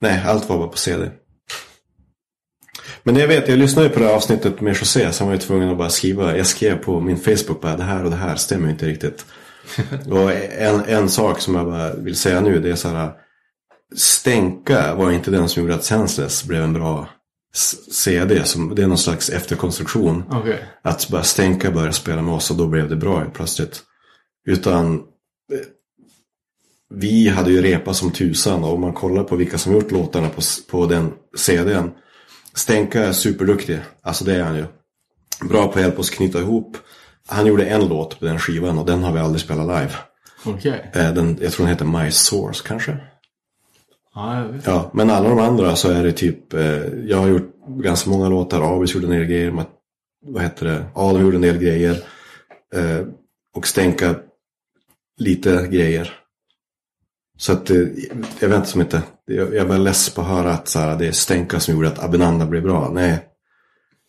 [0.00, 1.10] Nej, allt var bara på CD.
[3.06, 5.12] Men jag vet, jag lyssnade ju på det här avsnittet med José.
[5.12, 6.36] Så han var ju tvungen att bara skriva.
[6.36, 9.24] Jag skrev på min Facebook bara det här och det här stämmer inte riktigt.
[10.10, 13.12] och en, en sak som jag bara vill säga nu det är så här.
[13.96, 17.08] Stänka var inte den som gjorde att Senseless blev en bra
[17.92, 18.44] CD.
[18.44, 20.24] Som, det är någon slags efterkonstruktion.
[20.30, 20.64] Okej.
[20.82, 23.82] Att bara Stänka började spela med oss och då blev det bra plötsligt.
[24.46, 25.00] Utan eh,
[26.94, 30.28] vi hade ju repat som tusan och om man kollar på vilka som gjort låtarna
[30.28, 30.40] på,
[30.70, 31.90] på den CDn.
[32.56, 34.64] Stänka är superduktig, alltså det är han ju.
[35.48, 36.76] Bra på att hjälpa oss knyta ihop.
[37.26, 39.92] Han gjorde en låt på den skivan och den har vi aldrig spelat live.
[40.44, 40.90] Okej.
[40.94, 42.96] Eh, Den, jag tror den heter My Source kanske.
[44.52, 44.66] Vet.
[44.66, 48.28] Ja, men alla de andra så är det typ, eh, jag har gjort ganska många
[48.28, 49.64] låtar, Avis gjorde en del grejer,
[50.26, 51.92] vad heter det, Adam gjorde en del grejer.
[52.74, 53.06] Eh,
[53.56, 54.14] och Stänka
[55.18, 56.12] lite grejer.
[57.36, 57.76] Så att eh,
[58.40, 61.06] jag vet som inte, jag, jag bara less på att höra att så här, det
[61.06, 62.90] är Stänka som gjorde att Abinanda blev bra.
[62.94, 63.18] Nej.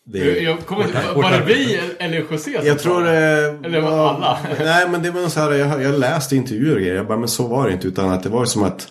[0.06, 1.02] Det, Jag, jag kommer inte...
[1.14, 3.58] Var det vi eller José som jag tror det...
[3.64, 4.38] Eller var alla?
[4.58, 6.94] Nej, men det var så här, jag, jag läste intervjuer och grejer.
[6.94, 7.88] Jag bara, men så var det inte.
[7.88, 8.88] Utan att det var som att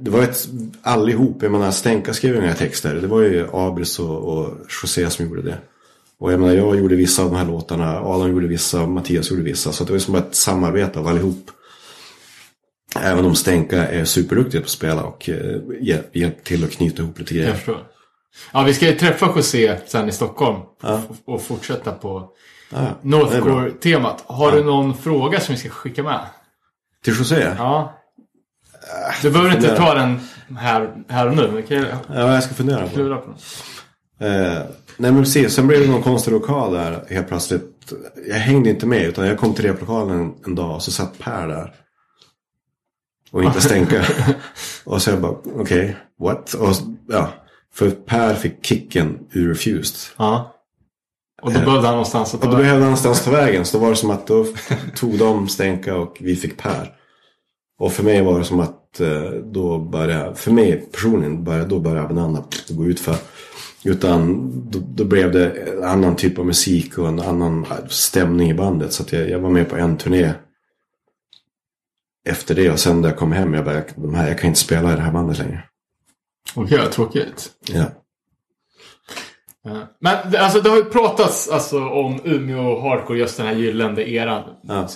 [0.00, 0.48] det var ett
[0.82, 1.42] allihop.
[1.42, 2.94] Jag menar, Stänka skrev inga texter.
[2.94, 4.48] Det var ju Abris och, och
[4.82, 5.58] José som gjorde det.
[6.18, 8.00] Och jag menar, jag gjorde vissa av de här låtarna.
[8.00, 9.72] Adam gjorde vissa, Mattias gjorde vissa.
[9.72, 11.50] Så det var som ett samarbete av allihop.
[13.00, 17.02] Även om Stänka är superduktig på att spela och eh, hjälp, hjälp till att knyta
[17.02, 17.56] ihop lite Jag grejer.
[17.56, 17.86] förstår.
[18.52, 20.56] Ja, vi ska ju träffa José sen i Stockholm.
[20.82, 22.28] Och, och fortsätta på
[22.74, 22.86] Ja.
[23.02, 24.24] Northcore-temat.
[24.26, 26.20] Har du någon fråga som vi ska skicka med?
[27.04, 27.46] Till José?
[27.58, 27.98] Ja.
[29.22, 30.20] Du behöver inte ta den
[30.58, 31.50] här, här och nu.
[31.52, 32.94] Men kan jag Ja, jag ska fundera på det.
[32.94, 33.34] klura på
[34.18, 34.32] den?
[34.32, 34.62] Eh,
[34.96, 37.92] nej men precis, sen blev det någon konstig lokal där helt plötsligt.
[38.28, 41.18] Jag hängde inte med utan jag kom till replokalen en, en dag och så satt
[41.18, 41.74] Per där.
[43.32, 44.04] Och inte Stänka.
[44.84, 46.54] och så jag bara, okej, what?
[46.54, 46.74] Och,
[47.08, 47.32] ja,
[47.74, 49.96] för Per fick kicken ur Refused.
[50.18, 50.54] Ja.
[51.42, 52.62] Och då behövde han någonstans att ta Och då vägen.
[52.64, 53.64] behövde han någonstans ta vägen.
[53.64, 54.46] Så då var det som att då
[54.96, 56.92] tog de Stänka och vi fick Per.
[57.80, 61.78] Och för mig var det som att eh, då började, för mig personligen, började, då
[61.78, 63.16] började Abinanda gå ut för.
[63.84, 68.54] Utan då, då blev det en annan typ av musik och en annan stämning i
[68.54, 68.92] bandet.
[68.92, 70.32] Så jag, jag var med på en turné.
[72.28, 74.60] Efter det och sen när jag kom hem, jag bara, de här, jag kan inte
[74.60, 75.64] spela i det här bandet längre.
[76.54, 77.50] Okej, vad tråkigt.
[77.68, 77.84] Ja.
[79.64, 79.96] Ja.
[80.00, 84.42] Men alltså, det har ju pratats alltså, om Umeå Hardcore, just den här gyllene eran.
[84.62, 84.88] Ja.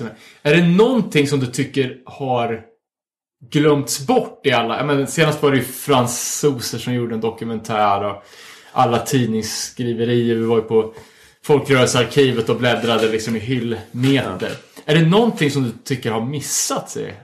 [0.43, 2.63] Är- det någonting som du tycker har
[3.51, 4.85] glömts bort i alla?
[4.85, 8.23] Menar, senast var det ju fransoser som gjorde en dokumentär och
[8.73, 10.35] alla tidningsskriverier.
[10.35, 10.95] Vi var ju på
[11.45, 14.51] Folkrörelsearkivet och bläddrade liksom i hyllmeter.
[14.87, 17.15] Är det någonting som du tycker har missats i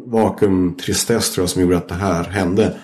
[0.05, 2.77] vakuumtristess tror jag som gjorde att det här hände.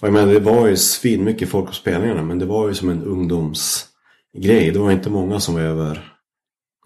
[0.00, 2.74] Och jag menar det var ju svin mycket folk på spelningarna men det var ju
[2.74, 4.70] som en ungdomsgrej.
[4.72, 6.12] Det var inte många som var över.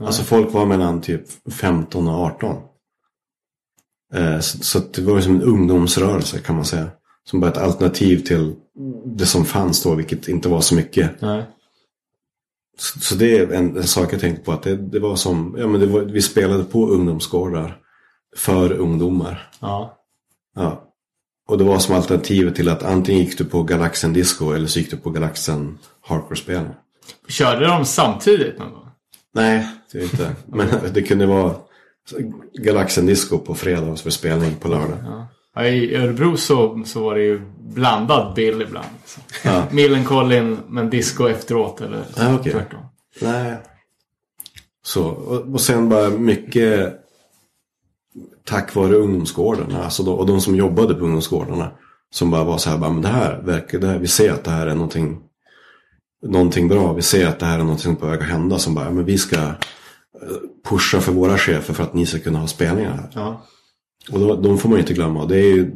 [0.01, 2.57] Alltså folk var mellan typ 15 och 18.
[4.15, 6.91] Eh, så, det var ju som en ungdomsrörelse kan man säga.
[7.25, 8.55] Som bara ett alternativ till
[9.05, 11.21] det som fanns då vilket inte var så mycket.
[11.21, 11.45] Nej.
[12.79, 14.53] Så, så det är en, en sak jag tänkte på.
[14.53, 17.81] Att det, det var som, ja men var, vi spelade på ungdomsgårdar.
[18.37, 19.51] För ungdomar.
[19.61, 19.99] Ja.
[20.55, 20.91] Ja.
[21.49, 24.79] Och det var som alternativet till att antingen gick du på Galaxen Disco eller så
[24.79, 26.75] gick du på Galaxen Hardcore-spelning.
[27.29, 28.89] Körde de samtidigt någon gång?
[29.35, 30.35] Nej, det inte.
[30.47, 31.55] Men det kunde vara
[32.53, 34.99] Galaxen Disco på fredag och så spelning på lördag.
[35.05, 35.29] Ja,
[35.63, 38.87] I Örebro så, så var det ju blandad bill ibland.
[39.01, 39.23] Liksom.
[39.45, 39.65] Ja.
[39.71, 42.53] Millencolin men disco efteråt eller Ja, okej.
[42.53, 42.81] tvärtom.
[43.21, 43.57] Nej.
[44.87, 47.01] Så, och, och sen bara mycket
[48.45, 49.85] tack vare ungdomsgårdarna.
[49.85, 51.71] Alltså de, och de som jobbade på ungdomsgårdarna.
[52.11, 54.45] Som bara var så här, bara, men det här verkar, det här, vi ser att
[54.45, 55.21] det här är någonting,
[56.27, 56.93] någonting bra.
[56.93, 58.59] Vi ser att det här är någonting på väg att hända.
[58.59, 59.49] Som bara, men vi ska eh,
[60.69, 63.11] pusha för våra chefer för att ni ska kunna ha spelningar här.
[63.15, 63.45] Ja.
[64.13, 65.27] Och då, de får man ju inte glömma.
[65.27, 65.73] Det är ju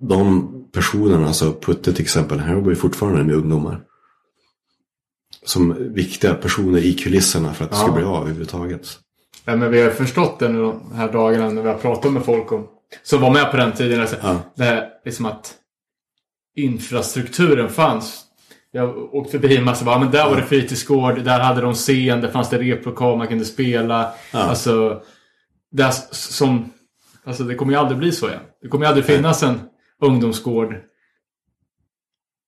[0.00, 3.80] de personerna, alltså Putte till exempel, han jobbar ju fortfarande med ungdomar.
[5.44, 7.92] Som viktiga personer i kulisserna för att det ska Ja.
[7.92, 8.98] bli av överhuvudtaget.
[9.44, 12.24] Ja, men vi har förstått det nu de här dagarna när vi har pratat med
[12.24, 12.66] folk om,
[13.02, 14.00] som var med på den tiden.
[14.00, 14.36] Alltså, Ja.
[14.56, 15.54] Det här liksom att
[16.56, 18.24] infrastrukturen fanns.
[18.70, 22.20] Jag åkte förbi en massa bara, men där var det fritidsgård, där hade de scen,
[22.20, 24.12] där fanns det replokal man kunde spela.
[24.32, 25.02] Alltså,
[25.72, 26.70] där som...
[27.26, 28.40] Alltså det kommer ju aldrig bli så igen.
[28.62, 29.60] Det kommer ju aldrig finnas en
[30.00, 30.74] ungdomsgård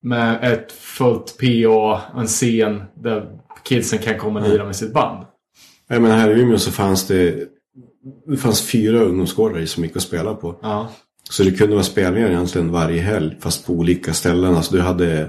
[0.02, 5.26] med ett fullt PA, en scen där kidsen kan komma och lira med sitt band.
[5.88, 7.48] Jag menar här i Umeå så fanns det
[8.26, 10.58] det fanns fyra ungdomsgårdar som gick att spela på.
[10.62, 10.88] Ja.
[11.30, 14.54] Så det kunde vara spelningar egentligen varje helg fast på olika ställen.
[14.54, 15.20] Alltså du hade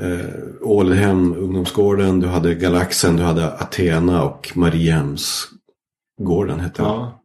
[0.00, 0.26] eh,
[0.60, 7.21] Ålhem, ungdomsgården, du hade Galaxen, du hade Athena och Mariehemsgården hette ja.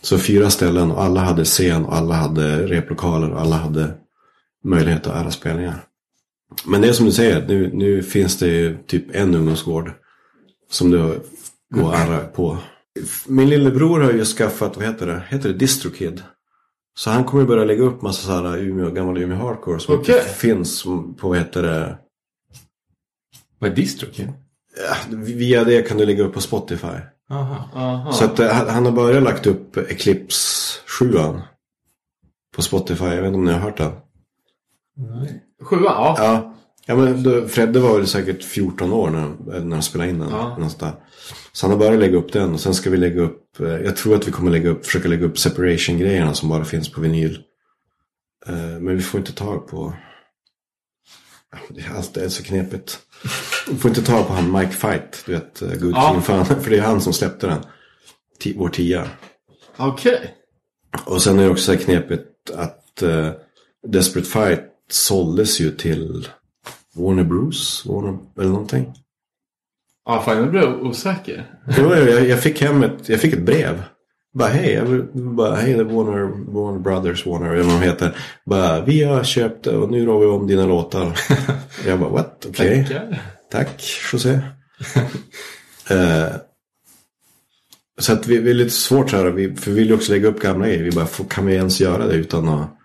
[0.00, 3.94] Så fyra ställen och alla hade scen och alla hade replokaler och alla hade
[4.64, 5.84] möjlighet att ära spelningar.
[6.64, 9.92] Men det är som du säger, nu, nu finns det typ en ungdomsgård
[10.70, 11.20] som du
[11.74, 12.58] går att ära på.
[13.26, 15.22] Min lillebror har ju skaffat, vad heter det?
[15.28, 16.22] Heter det DistroKid?
[16.98, 20.14] Så han kommer börja lägga upp massa sådana Umeå, gamla Umeå Hardcore som Okej.
[20.18, 21.98] inte finns på, vad heter det?
[23.58, 24.32] Vad är DistroKid?
[24.76, 26.96] Ja, via det kan du lägga upp på Spotify.
[27.30, 27.68] Aha.
[27.74, 28.12] Aha.
[28.12, 31.12] Så att, eh, han har börjat lagt upp Eclipse 7
[32.56, 33.04] på Spotify.
[33.04, 33.92] Jag vet inte om ni har hört den?
[35.62, 35.82] Sjuan?
[35.84, 36.14] Ja.
[36.18, 36.54] Ja,
[36.86, 40.30] ja men då, Fredde var väl säkert 14 år när, när han spelade in den.
[40.30, 40.56] Ja.
[41.52, 43.96] Så han har börjat lägga upp den och sen ska vi lägga upp, eh, jag
[43.96, 47.38] tror att vi kommer lägga upp, försöka lägga upp separation-grejerna som bara finns på vinyl.
[48.46, 49.92] Eh, Men vi får inte tag på,
[51.74, 52.98] Ja, det är så knepigt.
[53.70, 56.20] Vi får inte tag på han Mike Fight, du vet, eh, Good Ja.
[56.20, 57.58] Fan, för det är han som släppte den.
[58.42, 59.08] Ti- Vår tia.
[59.76, 60.34] Okej.
[61.04, 63.30] Och sen är det också så här knepigt att uh,
[63.88, 66.28] Desperate Fight såldes ju till
[66.94, 67.86] Warner Bros.
[67.86, 68.92] Warner, eller någonting.
[70.04, 71.54] Ja, fan jag blev osäker.
[71.78, 73.82] Jo, jag, jag fick hem ett, jag fick ett brev.
[74.32, 78.16] Bara hej, jag bara hej Warner, Warner Brothers, Warner eller vad de heter.
[78.46, 81.20] Bara vi har köpt och nu rår vi om dina låtar.
[81.86, 82.84] jag bara what, okej.
[82.84, 83.22] Tackar.
[83.50, 84.40] Tack José.
[85.90, 86.32] Eh,
[87.98, 90.28] så att vi, vi är lite svårt här, vi, för vi vill ju också lägga
[90.28, 90.82] upp gamla grejer.
[90.82, 92.76] Vi bara, kan vi ens göra det utan att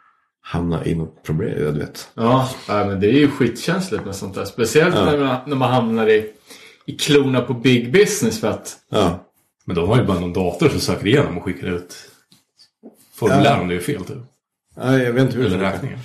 [0.42, 1.54] hamna i något problem?
[1.60, 2.10] Ja, du vet.
[2.14, 4.46] Ja, ja, men det är ju skitkänsligt med sånt där.
[4.46, 6.32] Speciellt när, man, när man hamnar i,
[6.86, 8.78] i klorna på big business för att...
[8.90, 9.25] Ja,
[9.66, 11.96] Men de har ju bara någon dator som söker igenom och skickar ut
[13.14, 14.18] formulär om det är fel typ.
[14.76, 16.00] ja jag vet inte hur Eller det räkningar.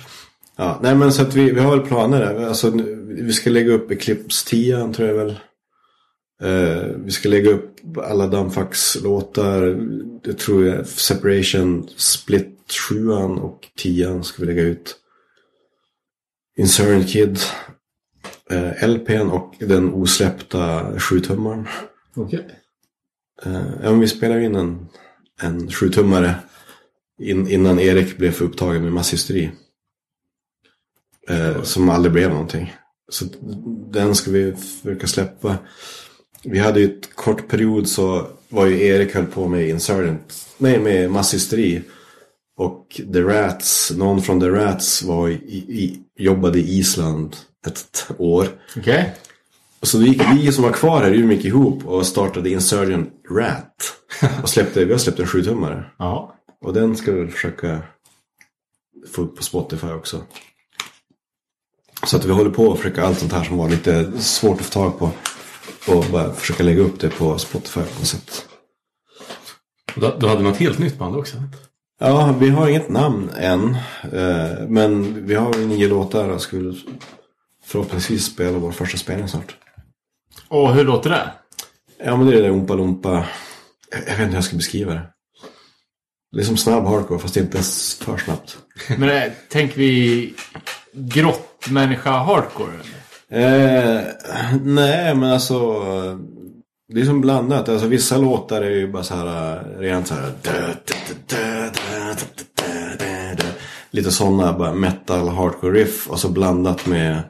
[0.55, 2.47] Ja, nej men så att vi, vi har väl planer där.
[2.47, 2.69] Alltså,
[3.07, 5.35] vi ska lägga upp Eclipse 10 tror jag väl.
[6.41, 9.87] Eh, vi ska lägga upp alla Dumbfax-låtar.
[10.23, 12.57] Jag tror jag Separation Split
[12.89, 14.95] 7 och 10 ska vi lägga ut.
[16.57, 17.39] Insurgent Kid.
[18.51, 21.67] Eh, LPn och den osläppta 7-tummaren.
[22.15, 22.39] Okej.
[22.39, 22.55] Eh,
[23.45, 24.87] Eh, ja, men vi spelade in en,
[25.41, 26.35] en sjutummare
[27.21, 29.51] in, innan Erik blev för upptagen med masshysteri.
[31.29, 32.73] Eh, som aldrig blev någonting.
[33.09, 33.25] Så
[33.91, 35.57] den ska vi försöka släppa.
[36.43, 40.47] Vi hade ju ett kort period så var ju Erik höll på med Insurgent.
[40.57, 41.81] Nej, med masshysteri.
[42.57, 47.35] Och The Rats, någon från The Rats var i, i, jobbade i Island
[47.67, 48.47] ett år.
[48.77, 49.15] Okej.
[49.83, 53.93] Så då gick vi som var kvar här i Umeå ihop och startade Insurgent Rat.
[54.43, 55.83] Och släppte, vi har släppt en 7-tummare.
[55.97, 56.35] Ja.
[56.61, 57.79] Och den ska vi försöka
[59.11, 60.23] få upp på Spotify också.
[62.05, 64.65] Så att vi håller på att försöka allt sånt här som var lite svårt att
[64.65, 65.11] få tag på.
[65.87, 68.45] Och bara försöka lägga upp det på Spotify på något sätt.
[70.19, 71.37] Du, hade något helt nytt band också?
[71.99, 73.75] Ja, vi har inget namn än.
[74.03, 76.79] eh, Men vi har nio låtar och väl
[77.65, 79.55] förhoppningsvis spela vår första spelning snart.
[80.47, 81.31] Och hur låter det?
[82.05, 83.09] Ja, men det är det där Oompa Loompa.
[83.11, 85.01] Jag jag vet inte hur jag ska beskriva det.
[86.31, 87.57] Det är som snabb hardcore fast inte
[88.05, 88.57] för snabbt.
[88.97, 90.33] Men äh, tänk vi
[90.93, 92.71] grottmänniska hardcore?
[92.73, 93.01] eller?
[93.31, 94.03] Eh,
[94.61, 95.81] nej, men alltså.
[96.93, 97.69] Det är som blandat.
[97.69, 100.31] Alltså vissa låtar är ju bara så här eh, rent så här.
[103.91, 107.21] Lite sådana bara metal hardcore riff och så blandat med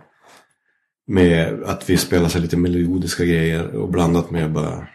[1.11, 4.87] med att vi spelar så lite melodiska grejer och blandat med bara...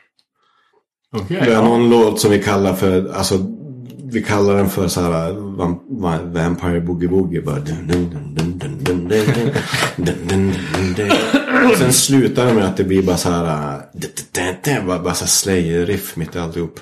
[1.12, 1.68] Okay, vi har ja.
[1.68, 3.38] någon låt som vi kallar för, alltså
[4.12, 5.32] vi kallar den för så här
[6.32, 7.42] Vampire Boogie Boogie.
[7.42, 7.58] Bara.
[11.70, 13.80] Och sen slutar det med att det blir bara så här,
[14.86, 16.80] bara, så här slayer-riff mitt i alltihop.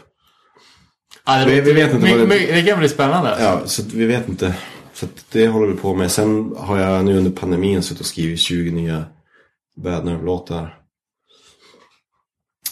[1.27, 3.37] Ja, det, vi, vi vet inte det, det kan bli spännande.
[3.41, 4.55] Ja, så vi vet inte.
[4.95, 6.11] Så det håller vi på med.
[6.11, 9.05] Sen har jag nu under pandemin suttit och skrivit 20 nya
[9.77, 10.81] Bad Nerve-låtar.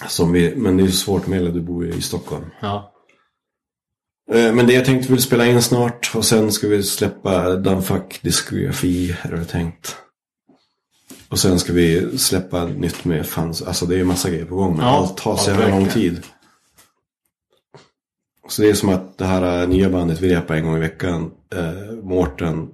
[0.09, 2.45] Som vi, men det är ju svårt med du bor ju i Stockholm.
[2.61, 2.93] Ja.
[4.33, 8.21] Eh, Men det jag tänkte vi spela in snart och sen ska vi släppa Dumbfuck
[8.23, 9.97] diskografi är det tänkt.
[11.29, 13.63] Och sen ska vi släppa nytt med fans.
[13.63, 14.77] Alltså det är ju massa grejer på gång.
[14.77, 16.23] Men Ja, allt tar så ja, jävla lång tid.
[18.49, 20.81] Så det är som att det här eh, nya bandet vi repar en gång i
[20.81, 21.31] veckan.
[21.55, 22.69] Eh, Mårten.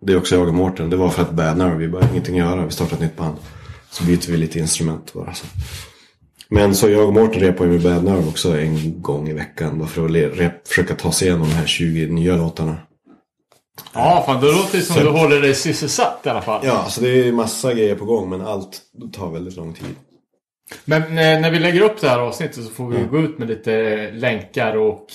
[0.00, 0.90] Det är också jag och Mårten.
[0.90, 1.76] Det var för att Bad Nerve.
[1.76, 2.64] Vi bara ingenting att göra.
[2.64, 3.36] Vi startar ett nytt band.
[3.92, 5.34] Så byter vi lite instrument bara.
[5.34, 5.46] Så.
[6.48, 9.78] Men så jag och Mårten repar ju med Bad också en gång i veckan.
[9.78, 12.76] Bara för att rep- försöka ta sig igenom de här 20 nya låtarna.
[13.94, 16.60] Ja, fan då låter det som Så- du håller dig sysselsatt i alla fall.
[16.66, 18.30] Ja, så det är massa grejer på gång.
[18.30, 18.80] Men allt
[19.12, 19.84] tar väldigt lång tid.
[20.84, 23.48] Men när, när vi lägger upp det här avsnittet så får vi gå ut med
[23.48, 25.06] lite länkar och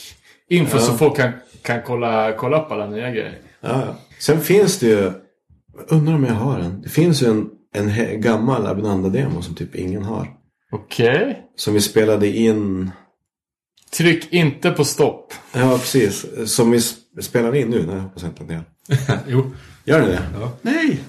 [0.49, 0.84] info Ja.
[0.84, 1.32] så folk kan,
[1.62, 3.38] kan kolla, kolla upp alla nya grejer.
[3.62, 3.95] Ja, ja.
[4.20, 5.12] Sen finns det ju,
[5.88, 6.82] undrar om jag har en.
[6.82, 10.27] Det finns ju en, en gammal Abinanda-demo som typ ingen har.
[10.72, 11.44] Okej.
[11.56, 12.91] Som vi spelade in,
[13.98, 15.34] Tryck inte på stopp.
[15.53, 16.26] ja precis,
[16.56, 17.85] som vi s- spelar in nu.
[17.85, 18.60] Nej, jag hoppas inte att ni.
[19.27, 19.52] Jo.
[19.85, 20.22] Gör ni det?
[20.39, 20.52] Ja.
[20.61, 20.99] Nej!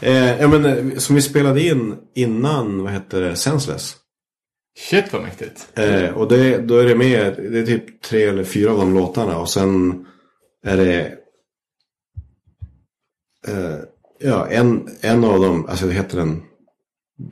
[0.00, 3.96] Eh, ja, men, eh, som vi spelade in innan, vad heter det, Senseless.
[4.78, 5.68] Shit vad mäktigt.
[5.78, 8.94] Eh, och det, då är det med, det är typ tre eller fyra av de
[8.94, 10.04] låtarna och sen
[10.66, 11.06] är det
[13.48, 13.78] eh,
[14.24, 16.42] ja, en, en av dem, alltså det heter den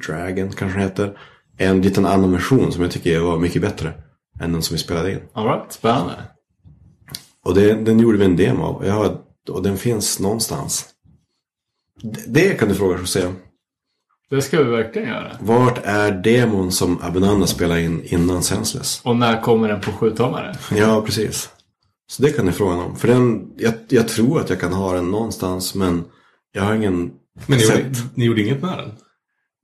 [0.07, 1.19] Dragon kanske den heter.
[1.57, 3.93] En liten annan version som jag tycker var mycket bättre
[4.41, 5.21] än den som vi spelade in.
[5.33, 6.15] Alright, spännande.
[7.45, 8.89] Och det, den gjorde vi en demo av.
[8.89, 9.17] Har,
[9.49, 10.87] och den finns någonstans.
[12.03, 13.33] Det, det kan du fråga José.
[14.31, 15.37] Det ska vi verkligen göra.
[15.41, 19.01] Vart är demon som Abinanda spelade in innan Senseless?
[19.05, 20.55] Och när kommer den på sjutummare?
[20.77, 21.49] Ja, precis.
[22.11, 22.97] Så det kan ni fråga om.
[22.97, 26.05] För den, jag, jag tror att jag kan ha den någonstans men
[26.53, 27.13] jag har ingen
[27.47, 27.79] Men ni sett.
[27.79, 28.93] gjorde, ni gjorde inget med den?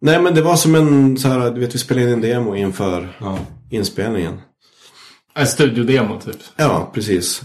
[0.00, 2.54] Nej men det var som en så här, du vet vi spelade in en demo
[2.56, 3.38] inför Ja.
[3.70, 4.40] inspelningen.
[5.34, 6.36] En studiodemo typ.
[6.56, 7.42] Ja, precis.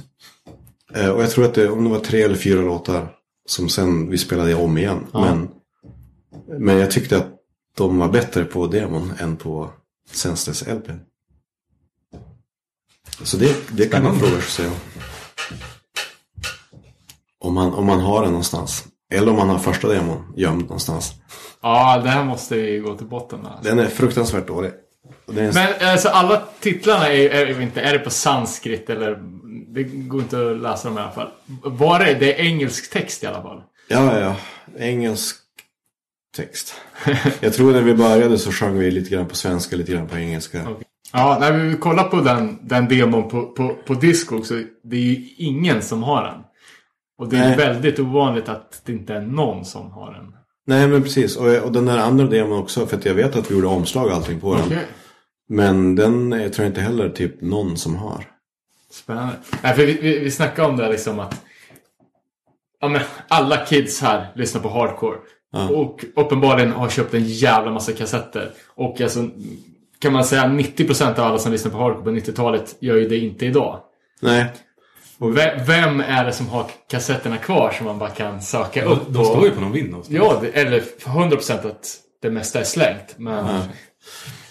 [0.94, 3.12] Eh, och jag tror att det, om det var tre eller fyra låtar
[3.46, 5.08] som sen vi spelade om igen.
[5.14, 5.22] Ja.
[5.22, 5.50] Men,
[6.60, 7.28] men jag tyckte att
[7.78, 9.70] de var bättre på demon än på
[10.12, 10.88] Senseless LP.
[13.24, 14.74] Så det, det kan man fråga sig om.
[17.40, 18.88] Om man, om man har den någonstans.
[19.12, 21.14] Eller om man har första demon gömd någonstans.
[21.62, 23.52] Ja, det här måste vi gå till botten med.
[23.64, 24.72] Den är fruktansvärt dålig.
[25.28, 29.20] Är en, Men alltså alla titlarna är, är inte, är det på sanskrit eller
[29.68, 31.30] det går inte att läsa dem i alla fall.
[31.64, 33.64] Var det, det är engelsk text i alla fall.
[33.88, 34.36] Ja, ja.
[34.80, 35.36] Engelsk
[36.38, 36.74] text.
[37.40, 40.18] Jag tror när vi började så sjöng vi lite grann på svenska, lite grann på
[40.18, 40.62] engelska.
[40.62, 40.88] Okej.
[41.14, 45.00] Ja, när vi kollar på den, den demon på, på, på disco så det är
[45.00, 46.44] ju ingen som har den.
[47.22, 47.58] Och det är Nej.
[47.58, 50.36] väldigt ovanligt att det inte är någon som har den.
[50.66, 51.38] Nej, men precis.
[51.38, 54.06] Och, och den där andra demon också, för att jag vet att vi gjorde omslag
[54.06, 54.80] och allting på den.
[55.50, 58.26] Men den eh, tror jag inte heller typ någon som har.
[58.92, 59.34] Spännande.
[59.64, 61.42] Nej, för vi, vi, vi snackade om det här liksom att
[62.80, 65.18] ja, men alla kids här lyssnar på hardcore.
[65.52, 65.70] Ja.
[65.70, 68.52] Och uppenbarligen har köpt en jävla massa kassetter.
[68.68, 69.30] Och alltså,
[70.00, 73.18] kan man säga 90% av alla som lyssnar på hardcore på 90-talet gör ju det
[73.18, 73.80] inte idag.
[74.22, 74.54] Nej.
[75.22, 79.00] Och ve- vem är det som har kassetterna kvar som man bara kan söka upp?
[79.08, 80.18] De står ju på någon vind någonstans.
[80.18, 83.16] Ja, eller 100% att det mesta är slängt.
[83.18, 83.46] Men.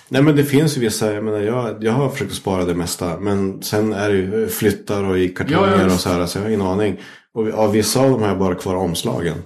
[0.09, 3.21] Nej men det finns ju vissa, jag menar jag, jag har försökt spara det mesta.
[3.21, 6.27] Men sen är det ju flyttar och i kartonger Ja, ja, och så här.
[6.27, 6.97] Så jag har ingen aning.
[7.35, 9.37] Och vi- av vissa av dem har jag bara kvar omslagen.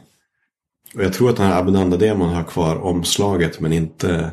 [0.95, 4.31] Och jag tror att den här Abinanda-demon har kvar omslaget men inte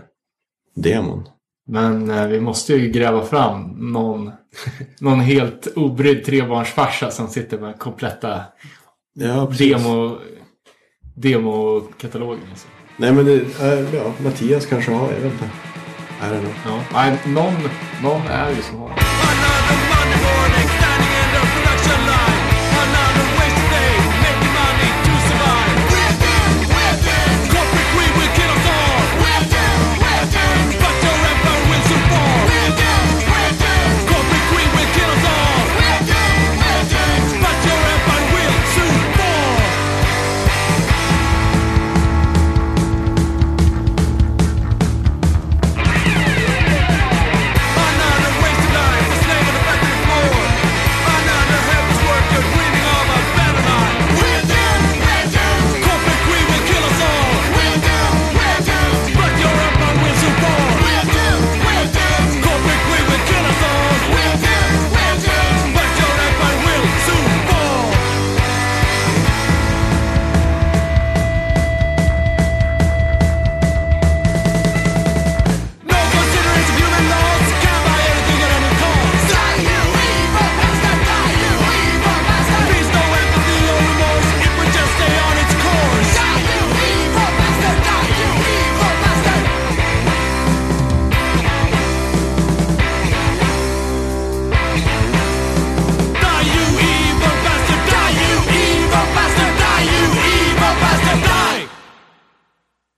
[0.75, 1.29] demon.
[1.67, 3.63] Men eh, vi måste ju gräva fram
[3.93, 4.31] någon,
[4.99, 8.43] någon helt obrydd trebarnsfarsa som sitter med kompletta
[9.13, 9.71] Ja, precis.
[9.73, 10.17] demo,
[11.15, 12.43] demokatalogen.
[12.49, 12.67] Alltså.
[12.97, 15.45] Nej men det, är- ja, Mattias kanske har, jag vet inte.
[16.21, 16.53] I don't know.
[16.65, 16.79] Ja.
[16.93, 17.53] Nej, någon,
[18.03, 19.20] någon är ju som har.